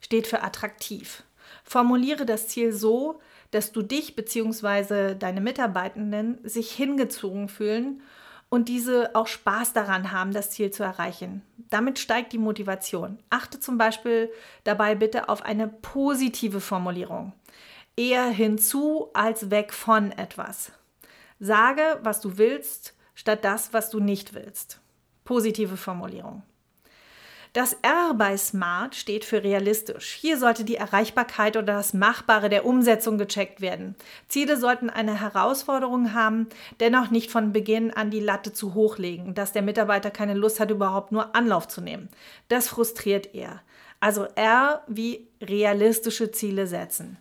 steht 0.00 0.26
für 0.26 0.42
attraktiv. 0.42 1.22
Formuliere 1.62 2.26
das 2.26 2.48
Ziel 2.48 2.72
so, 2.72 3.20
dass 3.52 3.72
du 3.72 3.82
dich 3.82 4.16
bzw. 4.16 5.14
deine 5.14 5.40
Mitarbeitenden 5.40 6.38
sich 6.42 6.72
hingezogen 6.72 7.48
fühlen 7.48 8.02
und 8.52 8.68
diese 8.68 9.14
auch 9.14 9.28
Spaß 9.28 9.72
daran 9.72 10.12
haben, 10.12 10.34
das 10.34 10.50
Ziel 10.50 10.70
zu 10.70 10.82
erreichen. 10.82 11.40
Damit 11.70 11.98
steigt 11.98 12.34
die 12.34 12.38
Motivation. 12.38 13.18
Achte 13.30 13.58
zum 13.60 13.78
Beispiel 13.78 14.30
dabei 14.62 14.94
bitte 14.94 15.30
auf 15.30 15.42
eine 15.42 15.68
positive 15.68 16.60
Formulierung. 16.60 17.32
Eher 17.96 18.26
hinzu 18.26 19.08
als 19.14 19.50
weg 19.50 19.72
von 19.72 20.12
etwas. 20.12 20.70
Sage, 21.40 21.98
was 22.02 22.20
du 22.20 22.36
willst, 22.36 22.94
statt 23.14 23.42
das, 23.42 23.72
was 23.72 23.88
du 23.88 24.00
nicht 24.00 24.34
willst. 24.34 24.82
Positive 25.24 25.78
Formulierung. 25.78 26.42
Das 27.52 27.74
R 27.82 28.14
bei 28.14 28.34
Smart 28.38 28.94
steht 28.94 29.26
für 29.26 29.44
realistisch. 29.44 30.14
Hier 30.14 30.38
sollte 30.38 30.64
die 30.64 30.76
Erreichbarkeit 30.76 31.58
oder 31.58 31.74
das 31.74 31.92
Machbare 31.92 32.48
der 32.48 32.64
Umsetzung 32.64 33.18
gecheckt 33.18 33.60
werden. 33.60 33.94
Ziele 34.26 34.56
sollten 34.56 34.88
eine 34.88 35.20
Herausforderung 35.20 36.14
haben, 36.14 36.48
dennoch 36.80 37.10
nicht 37.10 37.30
von 37.30 37.52
Beginn 37.52 37.90
an 37.90 38.10
die 38.10 38.20
Latte 38.20 38.54
zu 38.54 38.72
hoch 38.72 38.96
legen, 38.96 39.34
dass 39.34 39.52
der 39.52 39.60
Mitarbeiter 39.60 40.10
keine 40.10 40.32
Lust 40.32 40.60
hat, 40.60 40.70
überhaupt 40.70 41.12
nur 41.12 41.36
Anlauf 41.36 41.68
zu 41.68 41.82
nehmen. 41.82 42.08
Das 42.48 42.68
frustriert 42.68 43.34
eher. 43.34 43.60
Also 44.00 44.24
R 44.34 44.82
wie 44.86 45.28
realistische 45.42 46.30
Ziele 46.30 46.66
setzen. 46.66 47.18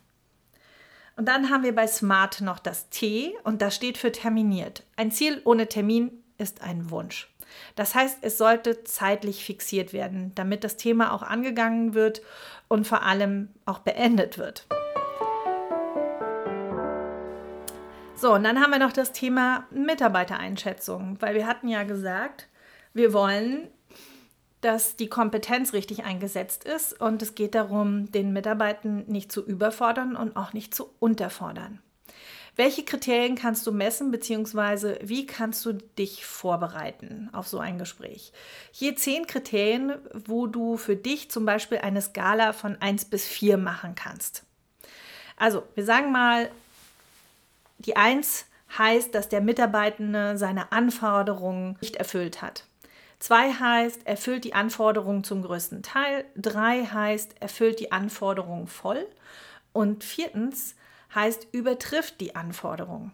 Und 1.17 1.27
dann 1.27 1.49
haben 1.49 1.63
wir 1.63 1.75
bei 1.75 1.87
Smart 1.87 2.39
noch 2.39 2.59
das 2.59 2.89
T 2.89 3.33
und 3.43 3.61
das 3.61 3.75
steht 3.75 3.97
für 3.97 4.13
terminiert. 4.13 4.83
Ein 4.95 5.11
Ziel 5.11 5.41
ohne 5.43 5.67
Termin 5.67 6.23
ist 6.37 6.61
ein 6.61 6.89
Wunsch. 6.89 7.27
Das 7.75 7.95
heißt, 7.95 8.19
es 8.21 8.37
sollte 8.37 8.83
zeitlich 8.83 9.43
fixiert 9.43 9.93
werden, 9.93 10.31
damit 10.35 10.63
das 10.63 10.77
Thema 10.77 11.13
auch 11.13 11.23
angegangen 11.23 11.93
wird 11.93 12.21
und 12.67 12.87
vor 12.87 13.03
allem 13.03 13.49
auch 13.65 13.79
beendet 13.79 14.37
wird. 14.37 14.65
So, 18.15 18.35
und 18.35 18.43
dann 18.43 18.61
haben 18.61 18.69
wir 18.69 18.77
noch 18.77 18.93
das 18.93 19.13
Thema 19.13 19.65
Mitarbeitereinschätzung, 19.71 21.17
weil 21.21 21.33
wir 21.33 21.47
hatten 21.47 21.67
ja 21.67 21.81
gesagt, 21.83 22.47
wir 22.93 23.13
wollen, 23.13 23.67
dass 24.61 24.95
die 24.95 25.09
Kompetenz 25.09 25.73
richtig 25.73 26.03
eingesetzt 26.03 26.63
ist 26.63 27.01
und 27.01 27.21
es 27.23 27.33
geht 27.33 27.55
darum, 27.55 28.11
den 28.11 28.31
Mitarbeitern 28.31 29.05
nicht 29.07 29.31
zu 29.31 29.43
überfordern 29.43 30.15
und 30.15 30.37
auch 30.37 30.53
nicht 30.53 30.75
zu 30.75 30.93
unterfordern. 30.99 31.79
Welche 32.55 32.83
Kriterien 32.83 33.35
kannst 33.35 33.65
du 33.65 33.71
messen, 33.71 34.11
beziehungsweise 34.11 34.99
wie 35.01 35.25
kannst 35.25 35.65
du 35.65 35.73
dich 35.73 36.25
vorbereiten 36.25 37.29
auf 37.31 37.47
so 37.47 37.59
ein 37.59 37.77
Gespräch? 37.77 38.33
Hier 38.71 38.95
zehn 38.95 39.25
Kriterien, 39.25 39.95
wo 40.13 40.47
du 40.47 40.75
für 40.77 40.97
dich 40.97 41.31
zum 41.31 41.45
Beispiel 41.45 41.77
eine 41.77 42.01
Skala 42.01 42.51
von 42.51 42.79
1 42.81 43.05
bis 43.05 43.25
4 43.25 43.57
machen 43.57 43.95
kannst. 43.95 44.43
Also, 45.37 45.63
wir 45.75 45.85
sagen 45.85 46.11
mal, 46.11 46.51
die 47.79 47.95
1 47.95 48.45
heißt, 48.77 49.15
dass 49.15 49.29
der 49.29 49.41
Mitarbeitende 49.41 50.37
seine 50.37 50.71
Anforderungen 50.71 51.77
nicht 51.81 51.95
erfüllt 51.95 52.41
hat. 52.41 52.65
2 53.19 53.53
heißt, 53.53 54.07
erfüllt 54.07 54.43
die 54.43 54.53
Anforderungen 54.53 55.23
zum 55.23 55.41
größten 55.41 55.83
Teil. 55.83 56.25
3 56.35 56.85
heißt, 56.85 57.35
erfüllt 57.39 57.79
die 57.79 57.91
Anforderungen 57.91 58.67
voll. 58.67 59.07
Und 59.73 60.03
viertens, 60.03 60.75
heißt 61.13 61.47
übertrifft 61.51 62.19
die 62.21 62.35
Anforderungen. 62.35 63.11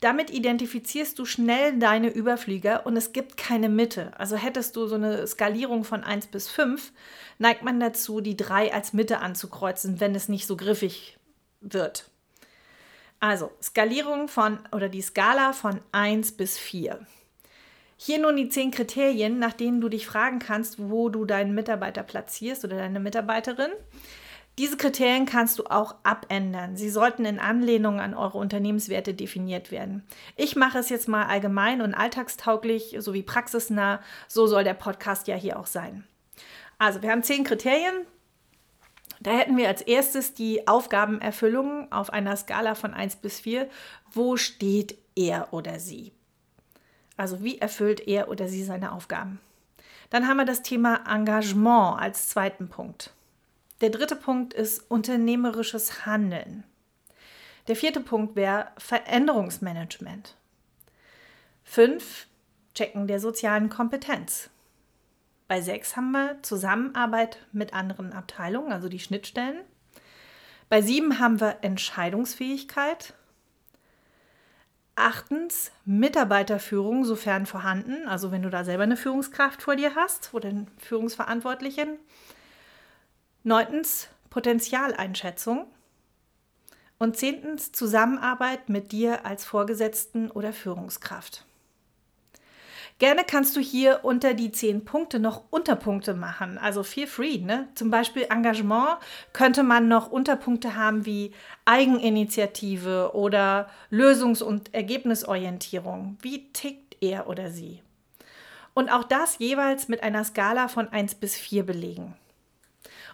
Damit 0.00 0.30
identifizierst 0.30 1.18
du 1.18 1.24
schnell 1.24 1.78
deine 1.78 2.10
Überflieger 2.10 2.84
und 2.84 2.96
es 2.96 3.12
gibt 3.12 3.36
keine 3.38 3.70
Mitte. 3.70 4.12
Also 4.18 4.36
hättest 4.36 4.76
du 4.76 4.86
so 4.86 4.96
eine 4.96 5.26
Skalierung 5.26 5.84
von 5.84 6.04
1 6.04 6.26
bis 6.26 6.48
5, 6.48 6.92
neigt 7.38 7.62
man 7.62 7.80
dazu, 7.80 8.20
die 8.20 8.36
3 8.36 8.74
als 8.74 8.92
Mitte 8.92 9.20
anzukreuzen, 9.20 9.98
wenn 9.98 10.14
es 10.14 10.28
nicht 10.28 10.46
so 10.46 10.56
griffig 10.56 11.18
wird. 11.60 12.10
Also 13.20 13.50
Skalierung 13.62 14.28
von 14.28 14.58
oder 14.72 14.90
die 14.90 15.00
Skala 15.00 15.54
von 15.54 15.80
1 15.92 16.32
bis 16.32 16.58
4. 16.58 17.06
Hier 17.96 18.18
nun 18.18 18.36
die 18.36 18.50
10 18.50 18.72
Kriterien, 18.72 19.38
nach 19.38 19.54
denen 19.54 19.80
du 19.80 19.88
dich 19.88 20.06
fragen 20.06 20.38
kannst, 20.38 20.90
wo 20.90 21.08
du 21.08 21.24
deinen 21.24 21.54
Mitarbeiter 21.54 22.02
platzierst 22.02 22.66
oder 22.66 22.76
deine 22.76 23.00
Mitarbeiterin. 23.00 23.70
Diese 24.58 24.78
Kriterien 24.78 25.26
kannst 25.26 25.58
du 25.58 25.64
auch 25.66 25.96
abändern. 26.02 26.76
Sie 26.76 26.88
sollten 26.88 27.26
in 27.26 27.38
Anlehnung 27.38 28.00
an 28.00 28.14
eure 28.14 28.38
Unternehmenswerte 28.38 29.12
definiert 29.12 29.70
werden. 29.70 30.02
Ich 30.34 30.56
mache 30.56 30.78
es 30.78 30.88
jetzt 30.88 31.08
mal 31.08 31.26
allgemein 31.26 31.82
und 31.82 31.92
alltagstauglich 31.92 32.96
sowie 32.98 33.22
praxisnah. 33.22 34.00
So 34.28 34.46
soll 34.46 34.64
der 34.64 34.74
Podcast 34.74 35.28
ja 35.28 35.36
hier 35.36 35.58
auch 35.58 35.66
sein. 35.66 36.04
Also, 36.78 37.02
wir 37.02 37.10
haben 37.10 37.22
zehn 37.22 37.44
Kriterien. 37.44 38.06
Da 39.20 39.32
hätten 39.32 39.58
wir 39.58 39.68
als 39.68 39.82
erstes 39.82 40.32
die 40.32 40.66
Aufgabenerfüllung 40.66 41.92
auf 41.92 42.10
einer 42.10 42.36
Skala 42.36 42.74
von 42.74 42.94
1 42.94 43.16
bis 43.16 43.40
4. 43.40 43.68
Wo 44.10 44.38
steht 44.38 44.96
er 45.14 45.52
oder 45.52 45.78
sie? 45.78 46.12
Also, 47.18 47.42
wie 47.42 47.58
erfüllt 47.58 48.06
er 48.08 48.30
oder 48.30 48.48
sie 48.48 48.64
seine 48.64 48.92
Aufgaben? 48.92 49.38
Dann 50.08 50.28
haben 50.28 50.38
wir 50.38 50.44
das 50.46 50.62
Thema 50.62 51.00
Engagement 51.06 52.00
als 52.00 52.28
zweiten 52.28 52.68
Punkt. 52.68 53.12
Der 53.80 53.90
dritte 53.90 54.16
Punkt 54.16 54.54
ist 54.54 54.90
unternehmerisches 54.90 56.06
Handeln. 56.06 56.64
Der 57.68 57.76
vierte 57.76 58.00
Punkt 58.00 58.36
wäre 58.36 58.68
Veränderungsmanagement. 58.78 60.36
Fünf, 61.64 62.26
Checken 62.74 63.06
der 63.06 63.20
sozialen 63.20 63.68
Kompetenz. 63.68 64.50
Bei 65.48 65.60
sechs 65.60 65.96
haben 65.96 66.12
wir 66.12 66.42
Zusammenarbeit 66.42 67.38
mit 67.52 67.74
anderen 67.74 68.12
Abteilungen, 68.12 68.72
also 68.72 68.88
die 68.88 68.98
Schnittstellen. 68.98 69.60
Bei 70.68 70.82
sieben 70.82 71.18
haben 71.18 71.40
wir 71.40 71.58
Entscheidungsfähigkeit. 71.62 73.14
Achtens 74.94 75.70
Mitarbeiterführung, 75.84 77.04
sofern 77.04 77.46
vorhanden, 77.46 78.08
also 78.08 78.32
wenn 78.32 78.42
du 78.42 78.50
da 78.50 78.64
selber 78.64 78.84
eine 78.84 78.96
Führungskraft 78.96 79.62
vor 79.62 79.76
dir 79.76 79.94
hast 79.94 80.32
oder 80.32 80.48
einen 80.48 80.68
Führungsverantwortlichen. 80.78 81.98
Neuntens 83.46 84.08
Potenzialeinschätzung. 84.28 85.68
Und 86.98 87.16
zehntens 87.16 87.70
Zusammenarbeit 87.70 88.68
mit 88.68 88.90
dir 88.90 89.24
als 89.24 89.44
Vorgesetzten 89.44 90.32
oder 90.32 90.52
Führungskraft. 90.52 91.44
Gerne 92.98 93.22
kannst 93.24 93.54
du 93.54 93.60
hier 93.60 94.00
unter 94.02 94.34
die 94.34 94.50
zehn 94.50 94.84
Punkte 94.84 95.20
noch 95.20 95.44
Unterpunkte 95.50 96.14
machen, 96.14 96.58
also 96.58 96.82
feel 96.82 97.06
free. 97.06 97.38
Ne? 97.38 97.68
Zum 97.76 97.88
Beispiel 97.88 98.26
Engagement 98.28 98.98
könnte 99.32 99.62
man 99.62 99.86
noch 99.86 100.10
Unterpunkte 100.10 100.74
haben 100.74 101.06
wie 101.06 101.32
Eigeninitiative 101.66 103.12
oder 103.14 103.70
Lösungs- 103.92 104.42
und 104.42 104.74
Ergebnisorientierung. 104.74 106.18
Wie 106.20 106.52
tickt 106.52 106.96
er 107.00 107.28
oder 107.28 107.52
sie? 107.52 107.80
Und 108.74 108.90
auch 108.90 109.04
das 109.04 109.38
jeweils 109.38 109.86
mit 109.86 110.02
einer 110.02 110.24
Skala 110.24 110.66
von 110.66 110.88
1 110.88 111.14
bis 111.14 111.36
4 111.36 111.64
belegen. 111.64 112.16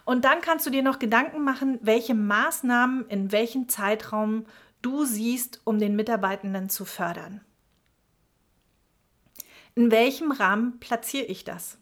Und 0.05 0.25
dann 0.25 0.41
kannst 0.41 0.65
du 0.65 0.69
dir 0.69 0.83
noch 0.83 0.99
Gedanken 0.99 1.43
machen, 1.43 1.79
welche 1.81 2.13
Maßnahmen 2.13 3.07
in 3.07 3.31
welchem 3.31 3.69
Zeitraum 3.69 4.45
du 4.81 5.05
siehst, 5.05 5.61
um 5.63 5.79
den 5.79 5.95
Mitarbeitenden 5.95 6.69
zu 6.69 6.85
fördern. 6.85 7.41
In 9.75 9.91
welchem 9.91 10.31
Rahmen 10.31 10.79
platziere 10.79 11.25
ich 11.25 11.45
das? 11.45 11.77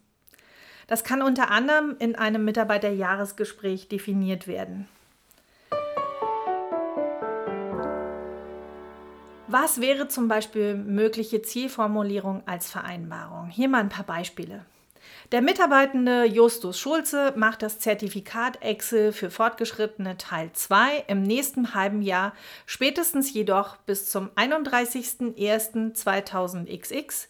Das 0.87 1.03
kann 1.03 1.21
unter 1.21 1.49
anderem 1.51 1.95
in 1.99 2.15
einem 2.15 2.45
Mitarbeiterjahresgespräch 2.45 3.87
definiert 3.87 4.47
werden. 4.47 4.87
Was 9.47 9.81
wäre 9.81 10.07
zum 10.07 10.29
Beispiel 10.29 10.75
mögliche 10.75 11.41
Zielformulierung 11.41 12.43
als 12.45 12.71
Vereinbarung? 12.71 13.49
Hier 13.49 13.67
mal 13.67 13.81
ein 13.81 13.89
paar 13.89 14.05
Beispiele. 14.05 14.65
Der 15.31 15.41
Mitarbeitende 15.41 16.25
Justus 16.25 16.79
Schulze 16.79 17.33
macht 17.37 17.61
das 17.61 17.79
Zertifikat 17.79 18.61
Excel 18.61 19.13
für 19.13 19.29
Fortgeschrittene 19.29 20.17
Teil 20.17 20.51
2 20.51 21.05
im 21.07 21.23
nächsten 21.23 21.73
halben 21.73 22.01
Jahr, 22.01 22.33
spätestens 22.65 23.33
jedoch 23.33 23.77
bis 23.77 24.09
zum 24.09 24.29
31.01.2000XX. 24.31 27.27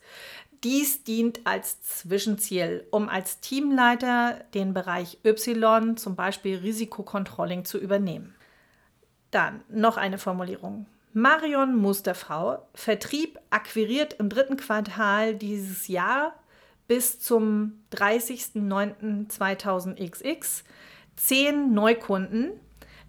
Dies 0.63 1.04
dient 1.04 1.41
als 1.45 1.82
Zwischenziel, 1.82 2.88
um 2.91 3.10
als 3.10 3.39
Teamleiter 3.39 4.45
den 4.54 4.73
Bereich 4.73 5.19
Y, 5.25 5.97
zum 5.97 6.15
Beispiel 6.15 6.58
Risikokontrolling, 6.58 7.65
zu 7.65 7.77
übernehmen. 7.77 8.36
Dann 9.32 9.63
noch 9.69 9.97
eine 9.97 10.17
Formulierung. 10.17 10.86
Marion 11.13 11.75
Musterfrau, 11.75 12.65
Vertrieb 12.73 13.39
akquiriert 13.49 14.13
im 14.13 14.30
dritten 14.30 14.56
Quartal 14.56 15.36
dieses 15.36 15.88
Jahr 15.88 16.34
bis 16.91 17.19
zum 17.21 17.80
30.09.2000XX 17.93 20.63
10 21.15 21.73
Neukunden. 21.73 22.51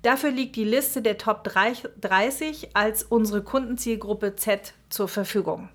Dafür 0.03 0.31
liegt 0.31 0.55
die 0.55 0.63
Liste 0.63 1.03
der 1.03 1.19
Top 1.19 1.43
30 1.43 2.77
als 2.77 3.03
unsere 3.03 3.43
Kundenzielgruppe 3.43 4.37
Z 4.37 4.75
zur 4.89 5.09
Verfügung. 5.09 5.69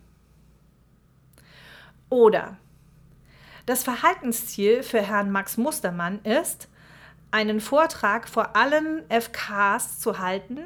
Oder 2.10 2.56
das 3.66 3.84
Verhaltensziel 3.84 4.84
für 4.84 5.02
Herrn 5.02 5.30
Max 5.30 5.58
Mustermann 5.58 6.22
ist, 6.24 6.70
einen 7.32 7.60
Vortrag 7.60 8.28
vor 8.28 8.56
allen 8.56 9.04
FKs 9.10 10.00
zu 10.00 10.20
halten, 10.20 10.60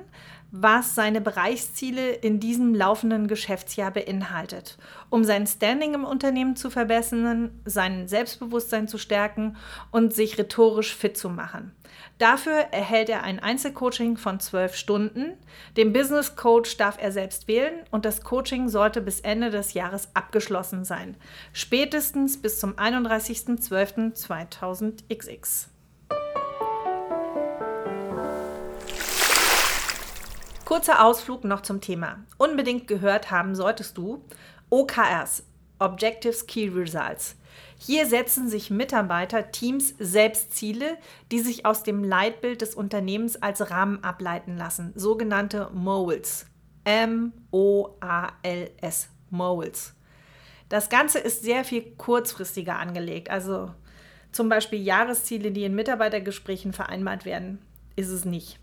was 0.52 0.96
seine 0.96 1.22
Bereichsziele 1.22 2.12
in 2.12 2.42
diesem 2.42 2.76
laufenden 2.76 3.28
Geschäftsjahr 3.28 3.92
beinhaltet, 3.92 4.78
um 5.10 5.24
sein 5.24 5.48
Standing 5.48 5.94
im 5.94 6.04
Unternehmen 6.04 6.58
zu 6.58 6.70
verbessern, 6.70 7.52
sein 7.64 8.10
Selbstbewusstsein 8.10 8.90
zu 8.90 8.98
stärken 8.98 9.56
und 9.92 10.14
sich 10.14 10.38
rhetorisch 10.38 10.94
fit 10.94 11.18
zu 11.18 11.30
machen. 11.30 11.72
Dafür 12.18 12.66
erhält 12.72 13.08
er 13.10 13.24
ein 13.24 13.40
Einzelcoaching 13.40 14.18
von 14.18 14.42
zwölf 14.42 14.76
Stunden. 14.76 15.38
Den 15.78 15.94
Business 15.94 16.36
Coach 16.36 16.76
darf 16.78 16.98
er 17.02 17.14
selbst 17.14 17.48
wählen 17.48 17.86
und 17.90 18.04
das 18.06 18.22
Coaching 18.22 18.70
sollte 18.70 19.02
bis 19.02 19.22
Ende 19.22 19.52
des 19.52 19.74
Jahres 19.74 20.10
abgeschlossen 20.14 20.84
sein. 20.84 21.16
Spätestens 21.54 22.42
bis 22.42 22.60
zum 22.60 22.74
31.12.2000XX. 22.74 25.71
Kurzer 30.72 31.04
Ausflug 31.04 31.44
noch 31.44 31.60
zum 31.64 31.82
Thema. 31.82 32.24
Unbedingt 32.38 32.88
gehört 32.88 33.30
haben 33.30 33.56
solltest 33.56 33.98
du 33.98 34.24
OKRs, 34.70 35.44
Objectives 35.80 36.48
Key 36.48 36.70
Results. 36.70 37.36
Hier 37.78 38.06
setzen 38.06 38.48
sich 38.48 38.70
Mitarbeiter, 38.70 39.52
Teams 39.52 39.94
selbst 40.00 40.54
Ziele, 40.56 40.98
die 41.30 41.42
sich 41.42 41.66
aus 41.66 41.84
dem 41.84 42.06
Leitbild 42.06 42.62
des 42.62 42.74
Unternehmens 42.74 43.36
als 43.42 43.70
Rahmen 43.70 44.02
ableiten 44.02 44.56
lassen, 44.56 44.94
sogenannte 44.96 45.70
MOALs. 45.74 46.46
M-O-A-L-S, 46.86 47.90
MOALs. 49.30 49.94
Das 50.70 50.88
Ganze 50.88 51.20
ist 51.20 51.44
sehr 51.44 51.66
viel 51.66 51.82
kurzfristiger 51.98 52.80
angelegt, 52.80 53.30
also 53.30 53.74
zum 54.32 54.48
Beispiel 54.48 54.82
Jahresziele, 54.82 55.52
die 55.52 55.66
in 55.66 55.76
Mitarbeitergesprächen 55.76 56.72
vereinbart 56.72 57.26
werden, 57.26 57.60
ist 57.98 58.08
es 58.08 58.24
nicht. 58.24 58.61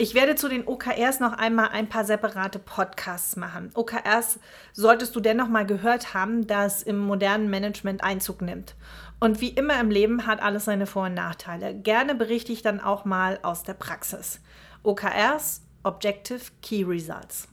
Ich 0.00 0.14
werde 0.14 0.36
zu 0.36 0.48
den 0.48 0.66
OKRs 0.66 1.18
noch 1.18 1.32
einmal 1.32 1.70
ein 1.70 1.88
paar 1.88 2.04
separate 2.04 2.60
Podcasts 2.60 3.34
machen. 3.34 3.70
OKRs 3.74 4.38
solltest 4.72 5.16
du 5.16 5.20
dennoch 5.20 5.48
mal 5.48 5.66
gehört 5.66 6.14
haben, 6.14 6.46
dass 6.46 6.84
im 6.84 6.98
modernen 6.98 7.50
Management 7.50 8.04
Einzug 8.04 8.40
nimmt. 8.40 8.76
Und 9.18 9.40
wie 9.40 9.48
immer 9.48 9.80
im 9.80 9.90
Leben 9.90 10.26
hat 10.26 10.40
alles 10.40 10.66
seine 10.66 10.86
Vor- 10.86 11.06
und 11.06 11.14
Nachteile. 11.14 11.74
Gerne 11.74 12.14
berichte 12.14 12.52
ich 12.52 12.62
dann 12.62 12.80
auch 12.80 13.04
mal 13.04 13.40
aus 13.42 13.64
der 13.64 13.74
Praxis. 13.74 14.40
OKRs, 14.84 15.62
Objective 15.82 16.42
Key 16.62 16.84
Results. 16.84 17.48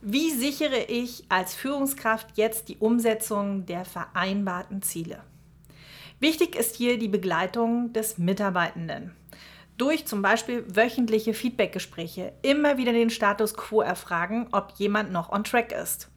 Wie 0.00 0.30
sichere 0.30 0.84
ich 0.88 1.24
als 1.28 1.54
Führungskraft 1.54 2.38
jetzt 2.38 2.68
die 2.68 2.78
Umsetzung 2.78 3.66
der 3.66 3.84
vereinbarten 3.84 4.80
Ziele? 4.80 5.22
Wichtig 6.20 6.56
ist 6.56 6.74
hier 6.74 6.98
die 6.98 7.08
Begleitung 7.08 7.92
des 7.92 8.18
Mitarbeitenden. 8.18 9.14
Durch 9.76 10.04
zum 10.04 10.20
Beispiel 10.20 10.64
wöchentliche 10.66 11.32
Feedbackgespräche 11.32 12.32
immer 12.42 12.76
wieder 12.76 12.92
den 12.92 13.10
Status 13.10 13.54
quo 13.54 13.82
erfragen, 13.82 14.48
ob 14.50 14.72
jemand 14.76 15.12
noch 15.12 15.30
on 15.30 15.44
track 15.44 15.70
ist. 15.70 16.10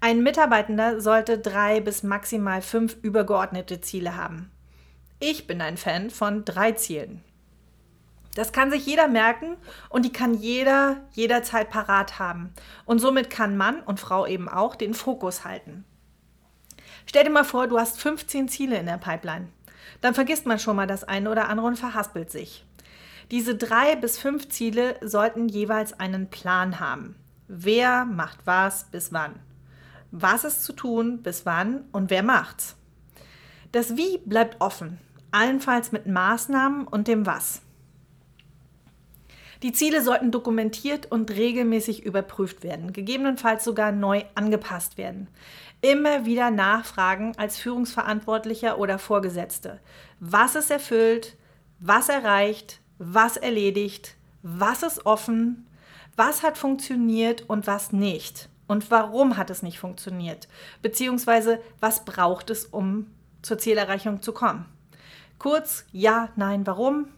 Ein 0.00 0.24
Mitarbeitender 0.24 1.00
sollte 1.00 1.38
drei 1.38 1.80
bis 1.80 2.02
maximal 2.02 2.60
fünf 2.60 2.96
übergeordnete 3.02 3.80
Ziele 3.80 4.16
haben. 4.16 4.50
Ich 5.20 5.46
bin 5.46 5.60
ein 5.60 5.76
Fan 5.76 6.10
von 6.10 6.44
drei 6.44 6.72
Zielen. 6.72 7.22
Das 8.34 8.52
kann 8.52 8.72
sich 8.72 8.84
jeder 8.84 9.06
merken 9.06 9.56
und 9.88 10.04
die 10.04 10.12
kann 10.12 10.34
jeder 10.34 10.96
jederzeit 11.12 11.70
parat 11.70 12.18
haben. 12.18 12.52
Und 12.84 12.98
somit 12.98 13.30
kann 13.30 13.56
Mann 13.56 13.80
und 13.80 14.00
Frau 14.00 14.26
eben 14.26 14.48
auch 14.48 14.74
den 14.74 14.92
Fokus 14.92 15.44
halten. 15.44 15.84
Stell 17.06 17.24
dir 17.24 17.30
mal 17.30 17.44
vor, 17.44 17.68
du 17.68 17.78
hast 17.78 18.00
15 18.00 18.48
Ziele 18.48 18.78
in 18.78 18.86
der 18.86 18.98
Pipeline. 18.98 19.48
Dann 20.00 20.14
vergisst 20.14 20.46
man 20.46 20.58
schon 20.58 20.76
mal 20.76 20.86
das 20.86 21.04
eine 21.04 21.30
oder 21.30 21.48
andere 21.48 21.66
und 21.66 21.78
verhaspelt 21.78 22.30
sich. 22.30 22.64
Diese 23.30 23.56
drei 23.56 23.96
bis 23.96 24.18
fünf 24.18 24.48
Ziele 24.48 24.96
sollten 25.00 25.48
jeweils 25.48 25.98
einen 25.98 26.30
Plan 26.30 26.78
haben. 26.78 27.16
Wer 27.48 28.04
macht 28.04 28.40
was 28.44 28.84
bis 28.90 29.12
wann? 29.12 29.34
Was 30.10 30.44
ist 30.44 30.64
zu 30.64 30.72
tun 30.72 31.22
bis 31.22 31.46
wann 31.46 31.84
und 31.92 32.10
wer 32.10 32.22
macht's? 32.22 32.76
Das 33.72 33.96
Wie 33.96 34.18
bleibt 34.18 34.60
offen, 34.60 34.98
allenfalls 35.30 35.92
mit 35.92 36.06
Maßnahmen 36.06 36.86
und 36.86 37.08
dem 37.08 37.26
Was. 37.26 37.62
Die 39.62 39.72
Ziele 39.72 40.02
sollten 40.02 40.30
dokumentiert 40.30 41.10
und 41.10 41.30
regelmäßig 41.30 42.04
überprüft 42.04 42.62
werden, 42.62 42.92
gegebenenfalls 42.92 43.64
sogar 43.64 43.92
neu 43.92 44.22
angepasst 44.34 44.98
werden. 44.98 45.28
Immer 45.80 46.24
wieder 46.26 46.50
nachfragen 46.50 47.32
als 47.36 47.58
Führungsverantwortlicher 47.58 48.78
oder 48.78 48.98
Vorgesetzte. 48.98 49.80
Was 50.20 50.54
ist 50.54 50.70
erfüllt? 50.70 51.36
Was 51.78 52.08
erreicht? 52.08 52.80
Was 52.98 53.36
erledigt? 53.36 54.16
Was 54.42 54.82
ist 54.82 55.04
offen? 55.06 55.66
Was 56.16 56.42
hat 56.42 56.56
funktioniert 56.56 57.44
und 57.48 57.66
was 57.66 57.92
nicht? 57.92 58.48
Und 58.66 58.90
warum 58.90 59.36
hat 59.36 59.50
es 59.50 59.62
nicht 59.62 59.78
funktioniert? 59.78 60.48
Beziehungsweise 60.82 61.60
was 61.78 62.04
braucht 62.04 62.50
es, 62.50 62.64
um 62.64 63.06
zur 63.42 63.58
Zielerreichung 63.58 64.22
zu 64.22 64.32
kommen? 64.32 64.66
Kurz, 65.38 65.84
ja, 65.92 66.30
nein, 66.36 66.66
warum? 66.66 67.08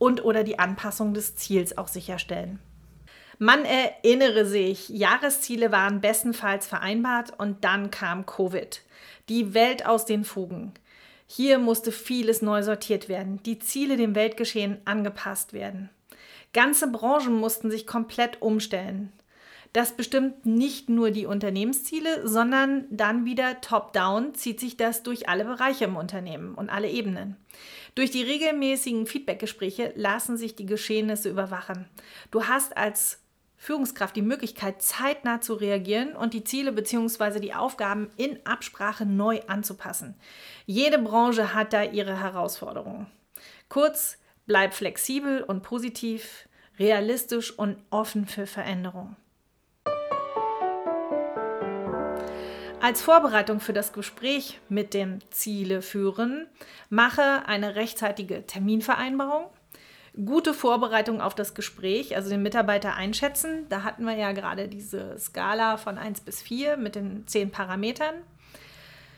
Und 0.00 0.24
oder 0.24 0.42
die 0.42 0.58
Anpassung 0.58 1.14
des 1.14 1.36
Ziels 1.36 1.78
auch 1.78 1.86
sicherstellen. 1.86 2.58
Man 3.38 3.64
erinnere 3.64 4.44
sich, 4.44 4.88
Jahresziele 4.88 5.70
waren 5.70 6.00
bestenfalls 6.00 6.66
vereinbart 6.66 7.38
und 7.38 7.64
dann 7.64 7.90
kam 7.90 8.26
Covid. 8.26 8.82
Die 9.28 9.54
Welt 9.54 9.86
aus 9.86 10.06
den 10.06 10.24
Fugen. 10.24 10.72
Hier 11.26 11.58
musste 11.58 11.92
vieles 11.92 12.42
neu 12.42 12.62
sortiert 12.62 13.08
werden, 13.08 13.42
die 13.44 13.58
Ziele 13.58 13.96
dem 13.96 14.14
Weltgeschehen 14.14 14.78
angepasst 14.84 15.52
werden. 15.52 15.90
Ganze 16.52 16.88
Branchen 16.88 17.34
mussten 17.34 17.70
sich 17.70 17.86
komplett 17.86 18.42
umstellen. 18.42 19.12
Das 19.72 19.92
bestimmt 19.92 20.46
nicht 20.46 20.88
nur 20.88 21.10
die 21.12 21.26
Unternehmensziele, 21.26 22.26
sondern 22.26 22.86
dann 22.90 23.24
wieder 23.24 23.60
top-down 23.60 24.34
zieht 24.34 24.58
sich 24.58 24.76
das 24.76 25.04
durch 25.04 25.28
alle 25.28 25.44
Bereiche 25.44 25.84
im 25.84 25.96
Unternehmen 25.96 26.54
und 26.54 26.70
alle 26.70 26.88
Ebenen. 26.88 27.36
Durch 27.94 28.10
die 28.10 28.22
regelmäßigen 28.22 29.06
Feedbackgespräche 29.06 29.92
lassen 29.96 30.36
sich 30.36 30.54
die 30.54 30.66
Geschehnisse 30.66 31.28
überwachen. 31.28 31.88
Du 32.30 32.44
hast 32.44 32.76
als 32.76 33.20
Führungskraft 33.56 34.16
die 34.16 34.22
Möglichkeit, 34.22 34.80
zeitnah 34.80 35.42
zu 35.42 35.52
reagieren 35.52 36.16
und 36.16 36.32
die 36.32 36.44
Ziele 36.44 36.72
bzw. 36.72 37.40
die 37.40 37.52
Aufgaben 37.52 38.08
in 38.16 38.38
Absprache 38.46 39.04
neu 39.04 39.40
anzupassen. 39.48 40.14
Jede 40.64 40.98
Branche 40.98 41.52
hat 41.52 41.74
da 41.74 41.82
ihre 41.82 42.18
Herausforderungen. 42.18 43.06
Kurz, 43.68 44.16
bleib 44.46 44.72
flexibel 44.72 45.42
und 45.42 45.62
positiv, 45.62 46.48
realistisch 46.78 47.50
und 47.50 47.76
offen 47.90 48.26
für 48.26 48.46
Veränderungen. 48.46 49.16
Als 52.80 53.02
Vorbereitung 53.02 53.60
für 53.60 53.74
das 53.74 53.92
Gespräch 53.92 54.58
mit 54.70 54.94
dem 54.94 55.18
Ziele 55.30 55.82
führen, 55.82 56.46
mache 56.88 57.42
eine 57.46 57.74
rechtzeitige 57.74 58.46
Terminvereinbarung. 58.46 59.44
Gute 60.24 60.54
Vorbereitung 60.54 61.20
auf 61.20 61.34
das 61.34 61.52
Gespräch, 61.54 62.16
also 62.16 62.30
den 62.30 62.42
Mitarbeiter 62.42 62.94
einschätzen. 62.94 63.66
Da 63.68 63.82
hatten 63.82 64.06
wir 64.06 64.16
ja 64.16 64.32
gerade 64.32 64.66
diese 64.66 65.18
Skala 65.18 65.76
von 65.76 65.98
1 65.98 66.22
bis 66.22 66.40
4 66.40 66.78
mit 66.78 66.94
den 66.94 67.26
10 67.26 67.50
Parametern. 67.50 68.14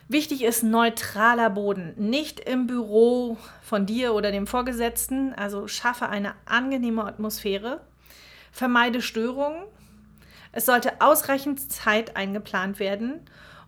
Wichtig 0.09 0.43
ist 0.43 0.65
neutraler 0.65 1.49
Boden, 1.49 1.95
nicht 1.97 2.41
im 2.41 2.67
Büro 2.67 3.39
von 3.63 3.87
dir 3.87 4.15
oder 4.15 4.33
dem 4.33 4.49
Vorgesetzten. 4.49 5.35
Also 5.35 5.69
schaffe 5.69 6.09
eine 6.09 6.35
angenehme 6.47 7.05
Atmosphäre. 7.05 7.81
Vermeide 8.51 9.01
Störungen. 9.01 9.63
Es 10.51 10.67
sollte 10.67 11.01
ausreichend 11.01 11.73
Zeit 11.73 12.17
eingeplant 12.17 12.81
werden 12.81 13.21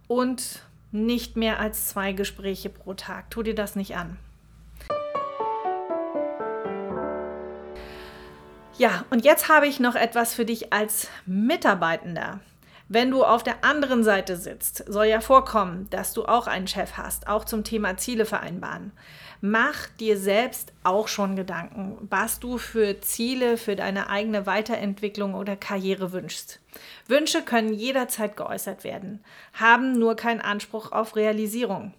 und 0.09 0.63
nicht 0.93 1.37
mehr 1.37 1.59
als 1.59 1.89
zwei 1.89 2.13
Gespräche 2.13 2.71
pro 2.71 2.95
Tag. 2.95 3.31
Tu 3.31 3.43
dir 3.43 3.55
das 3.55 3.77
nicht 3.77 3.97
an. 3.97 4.17
Ja, 8.77 9.05
und 9.11 9.25
jetzt 9.25 9.49
habe 9.49 9.69
ich 9.69 9.79
noch 9.79 9.95
etwas 9.95 10.35
für 10.35 10.45
dich 10.45 10.73
als 10.73 11.09
Mitarbeitender. 11.27 12.41
Wenn 12.89 13.11
du 13.11 13.25
auf 13.25 13.43
der 13.43 13.65
anderen 13.65 14.05
Seite 14.05 14.37
sitzt, 14.37 14.85
soll 14.87 15.07
ja 15.07 15.21
vorkommen, 15.21 15.89
dass 15.91 16.13
du 16.13 16.27
auch 16.27 16.47
einen 16.47 16.67
Chef 16.67 16.97
hast, 16.97 17.29
auch 17.29 17.45
zum 17.45 17.65
Thema 17.65 17.97
Ziele 17.97 18.27
vereinbaren. 18.27 18.93
Mach 19.41 19.87
dir 20.01 20.19
selbst 20.19 20.73
auch 20.83 21.09
schon 21.09 21.37
Gedanken, 21.37 21.97
was 22.11 22.41
du 22.41 22.59
für 22.59 23.01
Ziele 23.01 23.57
für 23.57 23.77
deine 23.77 24.11
eigene 24.11 24.47
Weiterentwicklung 24.47 25.35
oder 25.35 25.57
Karriere 25.57 26.13
wünschst. 26.13 26.61
Wünsche 27.07 27.43
können 27.43 27.73
jederzeit 27.73 28.37
geäußert 28.37 28.85
werden, 28.85 29.25
haben 29.53 29.99
nur 29.99 30.17
keinen 30.17 30.41
Anspruch 30.41 30.93
auf 30.93 31.17
Realisierung. 31.17 31.95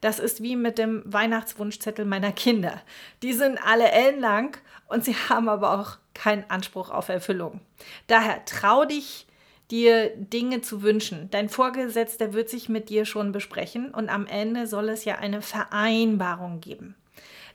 Das 0.00 0.18
ist 0.18 0.42
wie 0.42 0.56
mit 0.56 0.78
dem 0.78 1.02
Weihnachtswunschzettel 1.04 2.04
meiner 2.04 2.32
Kinder. 2.32 2.80
Die 3.22 3.32
sind 3.32 3.58
alle 3.64 3.90
ellenlang 3.90 4.56
und 4.86 5.04
sie 5.04 5.14
haben 5.14 5.48
aber 5.48 5.78
auch 5.78 5.98
keinen 6.14 6.48
Anspruch 6.48 6.90
auf 6.90 7.08
Erfüllung. 7.08 7.60
Daher 8.06 8.44
trau 8.44 8.84
dich, 8.84 9.26
dir 9.70 10.10
Dinge 10.16 10.62
zu 10.62 10.82
wünschen. 10.82 11.28
Dein 11.30 11.48
Vorgesetzter 11.48 12.32
wird 12.32 12.48
sich 12.48 12.68
mit 12.68 12.88
dir 12.88 13.04
schon 13.04 13.32
besprechen 13.32 13.92
und 13.92 14.08
am 14.08 14.26
Ende 14.26 14.66
soll 14.66 14.88
es 14.88 15.04
ja 15.04 15.16
eine 15.16 15.42
Vereinbarung 15.42 16.60
geben. 16.60 16.94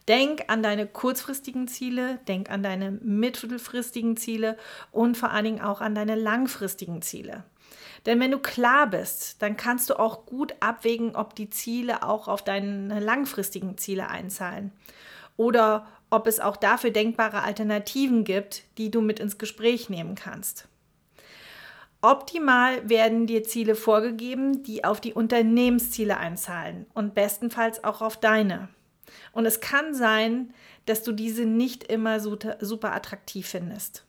Denk 0.08 0.44
an 0.48 0.62
deine 0.62 0.86
kurzfristigen 0.86 1.68
Ziele, 1.68 2.20
denk 2.28 2.50
an 2.50 2.62
deine 2.62 2.92
mittelfristigen 2.92 4.18
Ziele 4.18 4.58
und 4.92 5.18
vor 5.18 5.32
allen 5.32 5.46
Dingen 5.46 5.62
auch 5.62 5.80
an 5.80 5.96
deine 5.96 6.16
langfristigen 6.16 7.02
Ziele. 7.02 7.46
Denn 8.06 8.20
wenn 8.20 8.32
du 8.32 8.40
klar 8.40 8.88
bist, 8.88 9.42
dann 9.42 9.56
kannst 9.56 9.90
du 9.90 9.98
auch 9.98 10.26
gut 10.26 10.56
abwägen, 10.60 11.16
ob 11.16 11.36
die 11.36 11.50
Ziele 11.50 12.04
auch 12.04 12.28
auf 12.28 12.44
deine 12.44 13.00
langfristigen 13.00 13.78
Ziele 13.78 14.10
einzahlen 14.10 14.72
oder 15.38 15.88
ob 16.10 16.28
es 16.28 16.40
auch 16.40 16.58
dafür 16.58 16.92
denkbare 16.92 17.42
Alternativen 17.42 18.24
gibt, 18.24 18.64
die 18.78 18.92
du 18.92 19.02
mit 19.02 19.20
ins 19.20 19.38
Gespräch 19.38 19.90
nehmen 19.90 20.16
kannst. 20.16 20.68
Optimal 22.02 22.88
werden 22.90 23.28
dir 23.28 23.44
Ziele 23.44 23.76
vorgegeben, 23.76 24.64
die 24.64 24.84
auf 24.84 25.00
die 25.00 25.14
Unternehmensziele 25.14 26.18
einzahlen 26.18 26.86
und 26.94 27.16
bestenfalls 27.16 27.86
auch 27.86 28.02
auf 28.02 28.20
deine. 28.20 28.68
Und 29.34 29.46
es 29.46 29.60
kann 29.60 29.94
sein, 29.94 30.54
dass 30.86 31.04
du 31.04 31.12
diese 31.12 31.44
nicht 31.46 31.84
immer 31.84 32.20
super 32.22 32.94
attraktiv 32.94 33.48
findest. 33.48 34.06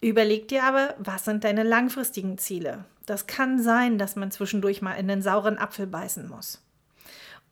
Überleg 0.00 0.48
dir 0.48 0.64
aber, 0.64 0.94
was 0.98 1.26
sind 1.26 1.44
deine 1.44 1.62
langfristigen 1.62 2.38
Ziele? 2.38 2.86
Das 3.06 3.26
kann 3.26 3.62
sein, 3.62 3.98
dass 3.98 4.16
man 4.16 4.30
zwischendurch 4.30 4.82
mal 4.82 4.94
in 4.94 5.08
den 5.08 5.20
sauren 5.22 5.58
Apfel 5.58 5.86
beißen 5.86 6.26
muss. 6.28 6.62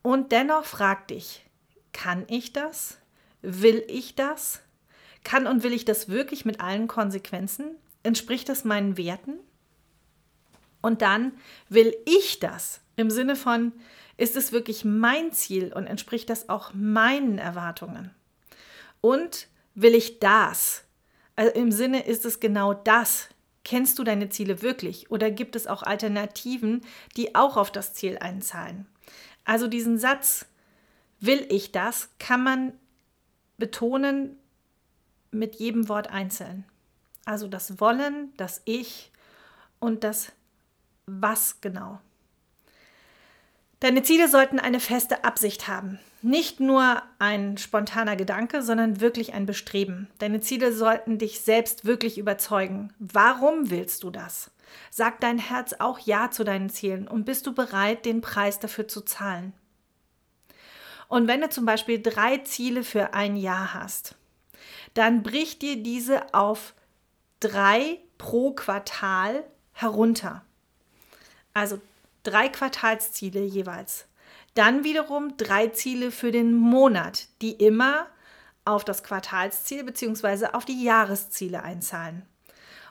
Und 0.02 0.32
dennoch 0.32 0.64
frag 0.64 1.08
dich, 1.08 1.44
kann 1.92 2.24
ich 2.28 2.52
das? 2.52 2.98
Will 3.42 3.84
ich 3.88 4.14
das? 4.14 4.60
Kann 5.24 5.46
und 5.46 5.62
will 5.62 5.72
ich 5.72 5.84
das 5.84 6.08
wirklich 6.08 6.44
mit 6.44 6.60
allen 6.60 6.88
Konsequenzen? 6.88 7.76
Entspricht 8.02 8.48
das 8.48 8.64
meinen 8.64 8.96
Werten? 8.96 9.34
Und 10.80 11.02
dann 11.02 11.32
will 11.68 11.94
ich 12.06 12.38
das 12.38 12.80
im 12.96 13.10
Sinne 13.10 13.36
von, 13.36 13.72
ist 14.18 14.36
es 14.36 14.52
wirklich 14.52 14.84
mein 14.84 15.32
Ziel 15.32 15.72
und 15.72 15.86
entspricht 15.86 16.28
das 16.28 16.50
auch 16.50 16.74
meinen 16.74 17.38
Erwartungen? 17.38 18.10
Und 19.00 19.48
will 19.74 19.94
ich 19.94 20.18
das? 20.18 20.84
Also 21.36 21.54
im 21.54 21.70
Sinne 21.72 22.04
ist 22.04 22.26
es 22.26 22.40
genau 22.40 22.74
das. 22.74 23.28
Kennst 23.64 23.98
du 23.98 24.04
deine 24.04 24.28
Ziele 24.28 24.60
wirklich 24.60 25.10
oder 25.10 25.30
gibt 25.30 25.54
es 25.54 25.66
auch 25.66 25.82
Alternativen, 25.82 26.82
die 27.16 27.34
auch 27.34 27.56
auf 27.56 27.70
das 27.70 27.94
Ziel 27.94 28.18
einzahlen? 28.18 28.86
Also 29.44 29.68
diesen 29.68 29.98
Satz, 29.98 30.46
will 31.20 31.46
ich 31.48 31.70
das, 31.70 32.10
kann 32.18 32.42
man 32.42 32.72
betonen 33.56 34.36
mit 35.30 35.56
jedem 35.56 35.88
Wort 35.88 36.08
einzeln. 36.08 36.64
Also 37.24 37.46
das 37.46 37.80
Wollen, 37.80 38.32
das 38.36 38.62
Ich 38.64 39.12
und 39.78 40.02
das 40.02 40.32
Was 41.06 41.60
genau. 41.60 42.00
Deine 43.80 44.02
Ziele 44.02 44.28
sollten 44.28 44.58
eine 44.58 44.80
feste 44.80 45.22
Absicht 45.22 45.68
haben. 45.68 46.00
Nicht 46.20 46.58
nur 46.58 47.00
ein 47.20 47.58
spontaner 47.58 48.16
Gedanke, 48.16 48.62
sondern 48.62 49.00
wirklich 49.00 49.34
ein 49.34 49.46
Bestreben. 49.46 50.08
Deine 50.18 50.40
Ziele 50.40 50.72
sollten 50.72 51.18
dich 51.18 51.42
selbst 51.42 51.84
wirklich 51.84 52.18
überzeugen. 52.18 52.92
Warum 52.98 53.70
willst 53.70 54.02
du 54.02 54.10
das? 54.10 54.50
Sagt 54.90 55.22
dein 55.22 55.38
Herz 55.38 55.74
auch 55.78 56.00
Ja 56.00 56.30
zu 56.32 56.42
deinen 56.42 56.70
Zielen 56.70 57.06
und 57.06 57.24
bist 57.24 57.46
du 57.46 57.54
bereit, 57.54 58.04
den 58.04 58.20
Preis 58.20 58.58
dafür 58.58 58.88
zu 58.88 59.02
zahlen? 59.02 59.52
Und 61.06 61.28
wenn 61.28 61.40
du 61.40 61.48
zum 61.48 61.64
Beispiel 61.64 62.02
drei 62.02 62.38
Ziele 62.38 62.82
für 62.82 63.14
ein 63.14 63.36
Jahr 63.36 63.74
hast, 63.74 64.16
dann 64.94 65.22
brich 65.22 65.60
dir 65.60 65.82
diese 65.82 66.34
auf 66.34 66.74
drei 67.38 68.00
pro 68.18 68.52
Quartal 68.52 69.44
herunter. 69.72 70.44
Also 71.54 71.80
drei 72.28 72.48
Quartalsziele 72.48 73.40
jeweils. 73.40 74.06
Dann 74.54 74.84
wiederum 74.84 75.36
drei 75.36 75.68
Ziele 75.68 76.10
für 76.10 76.32
den 76.32 76.52
Monat, 76.52 77.28
die 77.42 77.52
immer 77.52 78.06
auf 78.64 78.84
das 78.84 79.02
Quartalsziel 79.02 79.84
bzw. 79.84 80.48
auf 80.52 80.64
die 80.64 80.82
Jahresziele 80.82 81.62
einzahlen. 81.62 82.26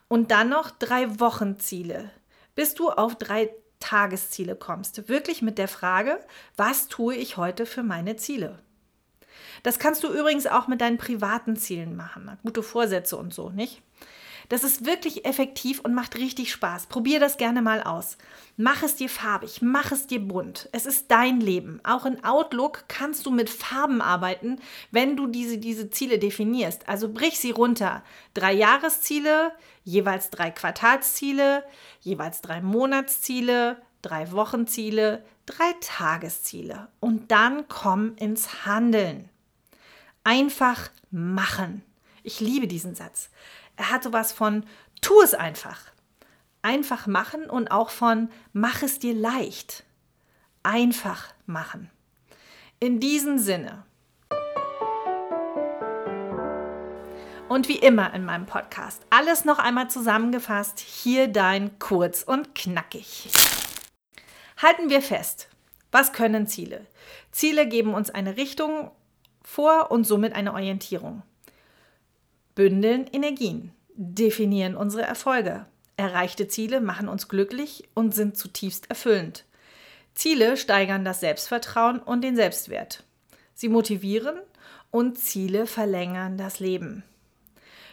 Und 0.07 0.31
dann 0.31 0.49
noch 0.49 0.71
drei 0.71 1.19
Wochenziele, 1.19 2.09
bis 2.55 2.73
du 2.73 2.89
auf 2.89 3.15
drei 3.15 3.51
Tagesziele 3.79 4.55
kommst. 4.55 5.07
Wirklich 5.07 5.41
mit 5.41 5.57
der 5.57 5.67
Frage, 5.67 6.19
was 6.55 6.87
tue 6.87 7.15
ich 7.15 7.37
heute 7.37 7.65
für 7.65 7.83
meine 7.83 8.15
Ziele? 8.15 8.59
Das 9.63 9.77
kannst 9.77 10.03
du 10.03 10.07
übrigens 10.07 10.47
auch 10.47 10.67
mit 10.67 10.81
deinen 10.81 10.97
privaten 10.97 11.57
Zielen 11.57 11.95
machen. 11.95 12.37
Gute 12.43 12.63
Vorsätze 12.63 13.17
und 13.17 13.33
so, 13.33 13.49
nicht? 13.49 13.83
Das 14.49 14.63
ist 14.63 14.85
wirklich 14.85 15.25
effektiv 15.25 15.81
und 15.81 15.93
macht 15.93 16.15
richtig 16.15 16.51
Spaß. 16.51 16.87
Probier 16.87 17.19
das 17.19 17.37
gerne 17.37 17.61
mal 17.61 17.83
aus. 17.83 18.17
Mach 18.55 18.81
es 18.81 18.95
dir 18.95 19.09
farbig, 19.09 19.61
mach 19.61 19.91
es 19.91 20.07
dir 20.07 20.19
bunt. 20.19 20.69
Es 20.71 20.85
ist 20.85 21.11
dein 21.11 21.41
Leben. 21.41 21.81
Auch 21.83 22.05
in 22.05 22.23
Outlook 22.23 22.85
kannst 22.87 23.25
du 23.25 23.31
mit 23.31 23.49
Farben 23.49 24.01
arbeiten, 24.01 24.59
wenn 24.91 25.17
du 25.17 25.27
diese, 25.27 25.57
diese 25.57 25.89
Ziele 25.89 26.17
definierst. 26.17 26.87
Also 26.87 27.09
brich 27.11 27.39
sie 27.39 27.51
runter. 27.51 28.03
Drei 28.33 28.53
Jahresziele, 28.53 29.51
jeweils 29.83 30.29
drei 30.29 30.49
Quartalsziele, 30.49 31.63
jeweils 31.99 32.41
drei 32.41 32.61
Monatsziele, 32.61 33.81
drei 34.01 34.31
Wochenziele, 34.31 35.25
drei 35.45 35.73
Tagesziele. 35.81 36.87
Und 37.01 37.31
dann 37.31 37.67
komm 37.67 38.15
ins 38.15 38.65
Handeln. 38.65 39.29
Einfach 40.23 40.89
machen. 41.11 41.83
Ich 42.23 42.39
liebe 42.39 42.67
diesen 42.67 42.95
Satz. 42.95 43.29
Er 43.77 43.91
hat 43.91 44.03
sowas 44.03 44.31
von 44.31 44.65
tu 45.01 45.21
es 45.21 45.33
einfach. 45.33 45.79
Einfach 46.63 47.07
machen 47.07 47.49
und 47.49 47.69
auch 47.69 47.91
von 47.91 48.29
mach 48.51 48.81
es 48.81 48.99
dir 48.99 49.13
leicht. 49.13 49.85
Einfach 50.63 51.27
machen. 51.45 51.89
In 52.79 52.99
diesem 52.99 53.37
Sinne. 53.37 53.85
Und 57.47 57.69
wie 57.69 57.77
immer 57.77 58.13
in 58.13 58.25
meinem 58.25 58.45
Podcast, 58.45 59.03
alles 59.09 59.45
noch 59.45 59.59
einmal 59.59 59.89
zusammengefasst, 59.89 60.79
hier 60.79 61.29
dein 61.29 61.79
kurz 61.79 62.23
und 62.23 62.55
knackig. 62.55 63.29
Halten 64.61 64.89
wir 64.89 65.01
fest, 65.01 65.47
was 65.91 66.11
können 66.11 66.47
Ziele? 66.47 66.85
Ziele 67.31 67.67
geben 67.67 67.93
uns 67.93 68.09
eine 68.09 68.35
Richtung 68.35 68.91
vor 69.43 69.91
und 69.91 70.03
somit 70.03 70.33
eine 70.33 70.53
Orientierung 70.53 71.23
bündeln 72.57 73.05
Energien, 73.13 73.71
definieren 73.93 74.75
unsere 74.75 75.03
Erfolge. 75.03 75.67
Erreichte 75.95 76.47
Ziele 76.47 76.81
machen 76.81 77.07
uns 77.07 77.27
glücklich 77.27 77.87
und 77.93 78.15
sind 78.15 78.35
zutiefst 78.35 78.89
erfüllend. 78.89 79.45
Ziele 80.15 80.57
steigern 80.57 81.05
das 81.05 81.19
Selbstvertrauen 81.19 81.99
und 81.99 82.23
den 82.23 82.35
Selbstwert. 82.35 83.03
Sie 83.53 83.69
motivieren 83.69 84.39
und 84.89 85.19
Ziele 85.19 85.67
verlängern 85.67 86.39
das 86.39 86.59
Leben. 86.59 87.03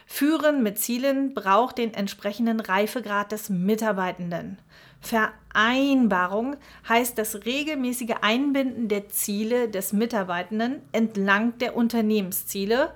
Führen 0.07 0.63
mit 0.63 0.79
Zielen 0.79 1.35
braucht 1.35 1.77
den 1.77 1.93
entsprechenden 1.93 2.59
Reifegrad 2.59 3.31
des 3.31 3.49
Mitarbeitenden. 3.49 4.57
Vereinbarung 4.99 6.55
heißt 6.89 7.19
das 7.19 7.45
regelmäßige 7.45 8.15
Einbinden 8.21 8.87
der 8.87 9.09
Ziele 9.09 9.69
des 9.69 9.93
Mitarbeitenden 9.93 10.81
entlang 10.91 11.55
der 11.59 11.75
Unternehmensziele 11.75 12.91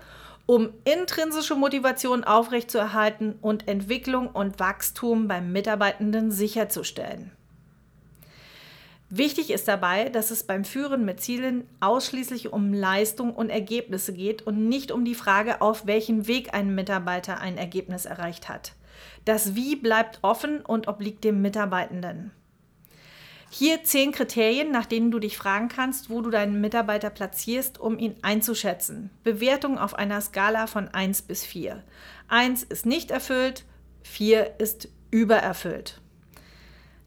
um 0.49 0.71
intrinsische 0.83 1.53
Motivation 1.53 2.23
aufrechtzuerhalten 2.23 3.35
und 3.39 3.67
Entwicklung 3.67 4.25
und 4.25 4.59
Wachstum 4.59 5.27
beim 5.27 5.51
Mitarbeitenden 5.51 6.31
sicherzustellen. 6.31 7.29
Wichtig 9.11 9.51
ist 9.51 9.67
dabei, 9.67 10.09
dass 10.09 10.31
es 10.31 10.41
beim 10.41 10.65
Führen 10.65 11.05
mit 11.05 11.21
Zielen 11.21 11.69
ausschließlich 11.81 12.51
um 12.51 12.73
Leistung 12.73 13.35
und 13.35 13.51
Ergebnisse 13.51 14.11
geht 14.11 14.41
und 14.41 14.67
nicht 14.67 14.91
um 14.91 15.05
die 15.05 15.13
Frage, 15.13 15.61
auf 15.61 15.85
welchem 15.85 16.25
Weg 16.25 16.51
ein 16.51 16.73
Mitarbeiter 16.73 17.39
ein 17.39 17.59
Ergebnis 17.59 18.05
erreicht 18.05 18.49
hat. 18.49 18.73
Das 19.25 19.53
Wie 19.53 19.75
bleibt 19.75 20.17
offen 20.23 20.61
und 20.61 20.87
obliegt 20.87 21.25
dem 21.25 21.43
Mitarbeitenden. 21.43 22.31
Hier 23.51 23.83
zehn 23.83 24.11
Kriterien, 24.11 24.71
nach 24.71 24.85
denen 24.85 25.09
du 25.09 25.17
dich 25.19 25.37
fragen 25.37 25.69
kannst, 25.69 26.09
wo 26.09 26.21
du 26.21 26.29
deinen 26.29 26.61
Mitarbeiter 26.61 27.09
platzierst, 27.09 27.79
um 27.79 27.97
ihn 27.97 28.15
einzuschätzen. 28.21 29.09
Bewertung 29.23 29.79
auf 29.79 29.95
einer 29.95 30.21
Skala 30.21 30.67
von 30.67 30.87
1 30.87 31.23
bis 31.23 31.45
4. 31.45 31.83
1 32.27 32.63
ist 32.63 32.85
nicht 32.85 33.09
erfüllt, 33.09 33.65
4 34.03 34.59
ist 34.59 34.89
übererfüllt. 35.09 35.99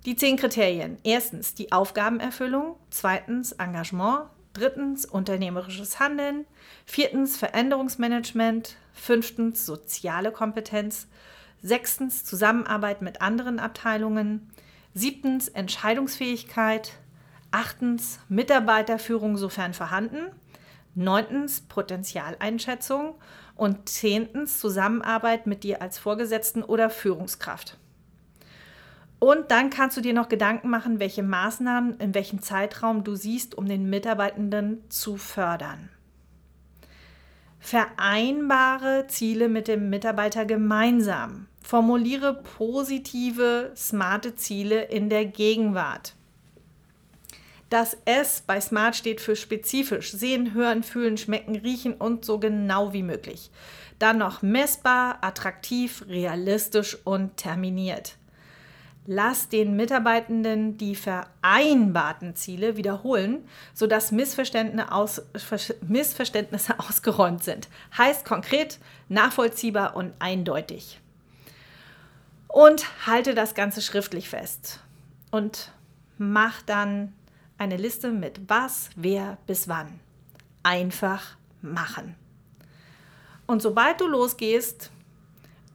Die 0.04 0.16
zehn 0.16 0.36
Kriterien. 0.36 0.98
Erstens 1.04 1.54
die 1.54 1.70
Aufgabenerfüllung, 1.70 2.74
zweitens 2.90 3.52
Engagement, 3.52 4.24
drittens 4.52 5.06
unternehmerisches 5.06 6.00
Handeln, 6.00 6.44
viertens 6.84 7.36
Veränderungsmanagement, 7.36 8.76
fünftens 8.92 9.64
soziale 9.64 10.32
Kompetenz, 10.32 11.06
sechstens 11.62 12.24
Zusammenarbeit 12.24 13.00
mit 13.00 13.22
anderen 13.22 13.60
Abteilungen, 13.60 14.50
Siebtens 14.94 15.48
Entscheidungsfähigkeit. 15.48 16.92
Achtens 17.50 18.18
Mitarbeiterführung 18.28 19.36
sofern 19.36 19.74
vorhanden. 19.74 20.30
Neuntens 20.94 21.62
Potenzialeinschätzung. 21.62 23.14
Und 23.54 23.88
zehntens 23.88 24.58
Zusammenarbeit 24.58 25.46
mit 25.46 25.64
dir 25.64 25.82
als 25.82 25.98
Vorgesetzten 25.98 26.62
oder 26.62 26.90
Führungskraft. 26.90 27.78
Und 29.18 29.52
dann 29.52 29.70
kannst 29.70 29.96
du 29.96 30.00
dir 30.00 30.14
noch 30.14 30.28
Gedanken 30.28 30.68
machen, 30.68 30.98
welche 30.98 31.22
Maßnahmen 31.22 32.00
in 32.00 32.12
welchem 32.12 32.42
Zeitraum 32.42 33.04
du 33.04 33.14
siehst, 33.14 33.54
um 33.54 33.66
den 33.66 33.88
Mitarbeitenden 33.88 34.82
zu 34.90 35.16
fördern. 35.16 35.90
Vereinbare 37.60 39.06
Ziele 39.06 39.48
mit 39.48 39.68
dem 39.68 39.90
Mitarbeiter 39.90 40.44
gemeinsam. 40.44 41.46
Formuliere 41.62 42.42
positive, 42.56 43.72
smarte 43.76 44.36
Ziele 44.36 44.84
in 44.84 45.08
der 45.08 45.24
Gegenwart. 45.24 46.14
Das 47.72 47.96
S 48.04 48.42
bei 48.46 48.60
Smart 48.60 48.96
steht 48.96 49.22
für 49.22 49.34
spezifisch. 49.34 50.12
Sehen, 50.12 50.52
hören, 50.52 50.82
fühlen, 50.82 51.16
schmecken, 51.16 51.56
riechen 51.56 51.94
und 51.94 52.22
so 52.22 52.38
genau 52.38 52.92
wie 52.92 53.02
möglich. 53.02 53.50
Dann 53.98 54.18
noch 54.18 54.42
messbar, 54.42 55.18
attraktiv, 55.22 56.04
realistisch 56.06 56.98
und 57.04 57.38
terminiert. 57.38 58.16
Lass 59.06 59.48
den 59.48 59.74
Mitarbeitenden 59.74 60.76
die 60.76 60.94
vereinbarten 60.94 62.36
Ziele 62.36 62.76
wiederholen, 62.76 63.48
sodass 63.72 64.12
Missverständnisse, 64.12 64.92
aus, 64.92 65.22
Missverständnisse 65.88 66.78
ausgeräumt 66.78 67.42
sind. 67.42 67.68
Heißt 67.96 68.26
konkret, 68.26 68.78
nachvollziehbar 69.08 69.96
und 69.96 70.12
eindeutig 70.18 71.00
und 72.52 73.06
halte 73.06 73.34
das 73.34 73.54
Ganze 73.54 73.82
schriftlich 73.82 74.28
fest 74.28 74.80
und 75.30 75.72
mach 76.18 76.62
dann 76.62 77.14
eine 77.58 77.76
Liste 77.76 78.10
mit 78.10 78.40
was, 78.48 78.90
wer, 78.94 79.38
bis 79.46 79.68
wann. 79.68 80.00
Einfach 80.62 81.36
machen. 81.62 82.14
Und 83.46 83.62
sobald 83.62 84.00
du 84.00 84.06
losgehst, 84.06 84.90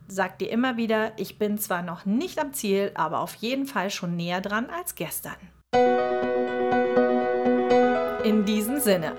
sag 0.08 0.40
dir 0.40 0.50
immer 0.50 0.78
wieder, 0.78 1.12
ich 1.18 1.38
bin 1.38 1.58
zwar 1.58 1.82
noch 1.82 2.06
nicht 2.06 2.40
am 2.40 2.54
Ziel, 2.54 2.92
aber 2.94 3.20
auf 3.20 3.36
jeden 3.36 3.66
Fall 3.66 3.90
schon 3.90 4.16
näher 4.16 4.42
dran 4.42 4.70
als 4.70 4.96
gestern. 4.96 5.36
In 8.24 8.46
diesem 8.46 8.80
Sinne. 8.80 9.14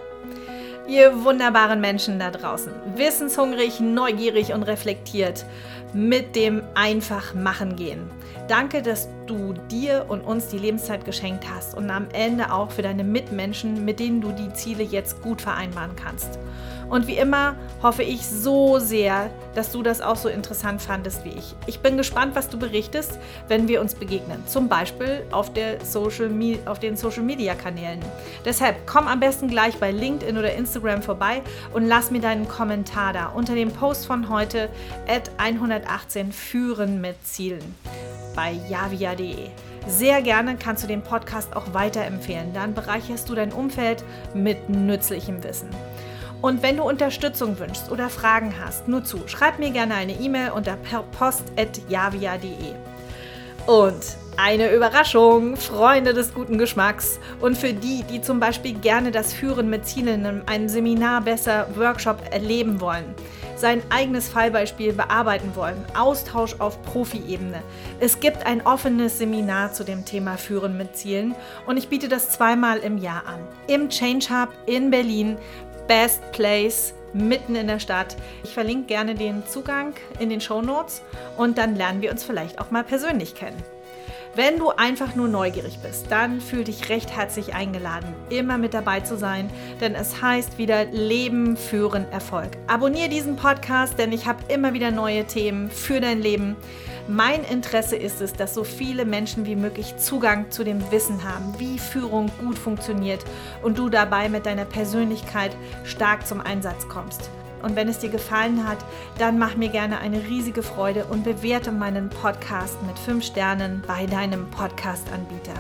Ihr 0.89 1.23
wunderbaren 1.23 1.83
Menschen 1.83 2.19
da 2.19 2.31
draußen, 2.31 2.73
wissenshungrig, 2.95 3.79
neugierig 3.81 4.55
und 4.55 4.63
reflektiert, 4.63 5.45
mit 5.95 6.37
dem 6.37 6.63
einfach 6.75 7.35
machen 7.35 7.77
gehen. 7.77 8.11
Danke, 8.49 8.83
dass 8.83 9.09
du 9.27 9.53
dir 9.71 10.07
und 10.09 10.23
uns 10.23 10.49
die 10.49 10.59
Lebenszeit 10.59 11.05
geschenkt 11.05 11.45
hast 11.49 11.77
und 11.77 11.91
am 11.91 12.09
Ende 12.13 12.53
auch 12.53 12.71
für 12.71 12.83
deine 12.83 13.05
Mitmenschen, 13.05 13.85
mit 13.85 14.01
denen 14.01 14.21
du 14.21 14.33
die 14.33 14.53
Ziele 14.55 14.83
jetzt 14.83 15.23
gut 15.23 15.43
vereinbaren 15.43 15.95
kannst. 15.97 16.39
Und 16.89 17.07
wie 17.07 17.17
immer 17.17 17.55
hoffe 17.83 18.03
ich 18.03 18.27
so 18.27 18.79
sehr, 18.79 19.31
dass 19.55 19.73
du 19.73 19.83
das 19.83 20.01
auch 20.01 20.17
so 20.17 20.29
interessant 20.29 20.81
fandest 20.81 21.25
wie 21.25 21.31
ich. 21.31 21.55
Ich 21.67 21.81
bin 21.81 21.97
gespannt, 21.97 22.35
was 22.35 22.49
du 22.49 22.59
berichtest, 22.59 23.19
wenn 23.49 23.69
wir 23.69 23.81
uns 23.81 23.95
begegnen. 23.95 24.47
Zum 24.47 24.69
Beispiel 24.69 25.25
auf, 25.31 25.51
Social 25.83 26.31
auf 26.67 26.79
den 26.79 26.97
Social 26.97 27.23
Media 27.23 27.55
Kanälen. 27.55 28.01
Deshalb 28.45 28.87
komm 28.87 29.07
am 29.07 29.21
besten 29.21 29.49
gleich 29.49 29.77
bei 29.79 29.91
LinkedIn 29.91 30.37
oder 30.37 30.55
Instagram 30.55 31.03
vorbei 31.03 31.43
und 31.73 31.87
lass 31.87 32.11
mir 32.11 32.21
deinen 32.21 32.49
Kommentar 32.49 33.13
da 33.13 33.29
unter 33.29 33.55
dem 33.55 33.71
Post 33.71 34.07
von 34.07 34.29
heute 34.29 34.69
at 35.07 35.31
118 35.39 36.33
Führen 36.33 37.01
mit 37.01 37.17
Zielen 37.27 37.75
bei 38.35 38.53
javia.de. 38.69 39.49
Sehr 39.89 40.23
gerne 40.23 40.57
kannst 40.57 40.85
du 40.85 40.87
den 40.87 41.03
Podcast 41.03 41.57
auch 41.57 41.73
weiterempfehlen. 41.73 42.53
Dann 42.53 42.75
bereicherst 42.75 43.29
du 43.29 43.35
dein 43.35 43.53
Umfeld 43.53 44.05
mit 44.35 44.69
nützlichem 44.69 45.43
Wissen. 45.43 45.71
Und 46.41 46.63
wenn 46.63 46.77
du 46.77 46.85
Unterstützung 46.85 47.59
wünschst 47.59 47.91
oder 47.91 48.09
Fragen 48.09 48.55
hast, 48.65 48.87
nur 48.87 49.05
zu, 49.05 49.27
schreib 49.27 49.59
mir 49.59 49.71
gerne 49.71 49.95
eine 49.95 50.13
E-Mail 50.13 50.53
unter 50.53 50.77
post.javia.de. 51.19 52.75
Und 53.67 54.17
eine 54.37 54.73
Überraschung, 54.73 55.57
Freunde 55.57 56.15
des 56.15 56.33
guten 56.33 56.59
Geschmacks 56.59 57.19
und 57.41 57.59
für 57.59 57.73
die, 57.73 58.05
die 58.05 58.23
zum 58.23 58.39
Beispiel 58.39 58.75
gerne 58.75 59.11
das 59.11 59.33
Führen 59.33 59.69
mit 59.69 59.85
Zielen 59.85 60.25
in 60.25 60.43
einem 60.47 60.69
Seminar 60.69 61.23
besser 61.23 61.67
Workshop 61.77 62.23
erleben 62.31 62.81
wollen. 62.81 63.15
sein 63.59 63.83
eigenes 63.91 64.29
Fallbeispiel 64.29 64.93
bearbeiten 64.93 65.51
wollen. 65.55 65.85
Austausch 65.99 66.55
auf 66.61 66.81
Profi-Ebene. 66.83 67.63
Es 68.01 68.21
gibt 68.21 68.47
ein 68.47 68.65
offenes 68.65 69.19
Seminar 69.19 69.73
zu 69.73 69.85
dem 69.85 70.05
Thema 70.05 70.37
Führen 70.37 70.77
mit 70.77 70.97
Zielen 70.97 71.35
und 71.67 71.77
ich 71.77 71.89
biete 71.89 72.09
das 72.09 72.31
zweimal 72.31 72.79
im 72.79 72.99
Jahr 72.99 73.27
an. 73.27 73.41
Im 73.67 73.89
Change 73.89 74.27
Hub 74.31 74.51
in 74.67 74.91
Berlin. 74.91 75.37
Best 75.89 76.21
Place 76.33 76.95
mitten 77.13 77.57
in 77.57 77.67
der 77.67 77.81
Stadt. 77.81 78.17
Ich 78.45 78.55
verlinke 78.55 78.87
gerne 78.87 79.15
den 79.15 79.45
Zugang 79.47 79.95
in 80.21 80.31
den 80.31 80.41
Show 80.41 80.63
Notes 80.63 81.03
und 81.37 81.59
dann 81.59 81.75
lernen 81.75 82.03
wir 82.03 82.13
uns 82.13 82.23
vielleicht 82.23 82.61
auch 82.61 82.71
mal 82.71 82.85
persönlich 82.85 83.35
kennen. 83.35 83.61
Wenn 84.35 84.59
du 84.59 84.71
einfach 84.71 85.17
nur 85.17 85.27
neugierig 85.27 85.81
bist, 85.81 86.13
dann 86.13 86.41
fühl 86.41 86.63
dich 86.63 86.91
recht 86.91 87.17
herzlich 87.17 87.55
eingeladen, 87.55 88.15
immer 88.29 88.57
mit 88.57 88.73
dabei 88.73 89.01
zu 89.01 89.17
sein, 89.17 89.51
denn 89.81 89.97
es 89.97 90.23
heißt 90.23 90.59
wieder 90.59 90.85
Leben 90.85 91.57
führen 91.57 92.07
Erfolg. 92.13 92.51
Abonniere 92.69 93.09
diesen 93.09 93.35
Podcast, 93.35 93.99
denn 93.99 94.13
ich 94.13 94.27
habe 94.27 94.45
immer 94.47 94.75
wieder 94.75 94.93
neue 94.93 95.25
Themen 95.25 95.71
für 95.71 96.01
dein 96.01 96.21
Leben. 96.21 96.57
Mein 97.11 97.43
Interesse 97.43 97.97
ist 97.97 98.21
es, 98.21 98.35
dass 98.35 98.53
so 98.53 98.65
viele 98.65 99.07
Menschen 99.07 99.47
wie 99.47 99.57
möglich 99.57 99.97
Zugang 99.97 100.51
zu 100.51 100.63
dem 100.63 100.91
Wissen 100.91 101.25
haben, 101.25 101.59
wie 101.59 101.79
Führung 101.79 102.31
gut 102.39 102.59
funktioniert 102.59 103.25
und 103.63 103.79
du 103.79 103.89
dabei 103.89 104.29
mit 104.29 104.45
deiner 104.45 104.67
Persönlichkeit 104.67 105.57
stark 105.85 106.27
zum 106.27 106.43
Einsatz 106.43 106.87
kommst. 106.87 107.31
Und 107.63 107.77
wenn 107.77 107.89
es 107.89 107.99
dir 107.99 108.11
gefallen 108.11 108.69
hat, 108.69 108.77
dann 109.17 109.39
mach 109.39 109.57
mir 109.57 109.71
gerne 109.71 110.01
eine 110.01 110.23
riesige 110.29 110.63
Freude 110.63 111.07
und 111.07 111.25
bewerte 111.25 111.73
meinen 111.73 112.11
Podcast 112.11 112.77
mit 112.87 112.99
5 112.99 113.25
Sternen 113.25 113.83
bei 113.87 114.05
deinem 114.05 114.51
Podcast-Anbieter. 114.51 115.55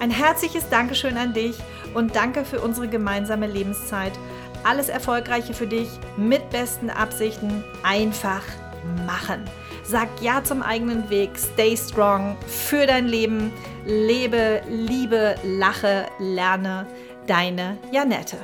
Ein 0.00 0.10
herzliches 0.10 0.68
Dankeschön 0.68 1.16
an 1.16 1.32
dich 1.32 1.56
und 1.94 2.16
danke 2.16 2.44
für 2.44 2.60
unsere 2.60 2.88
gemeinsame 2.88 3.46
Lebenszeit. 3.46 4.12
Alles 4.64 4.88
Erfolgreiche 4.88 5.54
für 5.54 5.68
dich 5.68 5.88
mit 6.16 6.50
besten 6.50 6.90
Absichten. 6.90 7.62
Einfach 7.84 8.42
machen. 9.06 9.44
Sag 9.88 10.08
Ja 10.20 10.42
zum 10.42 10.62
eigenen 10.62 11.08
Weg. 11.10 11.30
Stay 11.38 11.76
strong 11.76 12.36
für 12.48 12.86
dein 12.86 13.06
Leben. 13.06 13.52
Lebe, 13.84 14.60
liebe, 14.68 15.36
lache, 15.44 16.06
lerne. 16.18 16.86
Deine 17.28 17.76
Janette. 17.92 18.36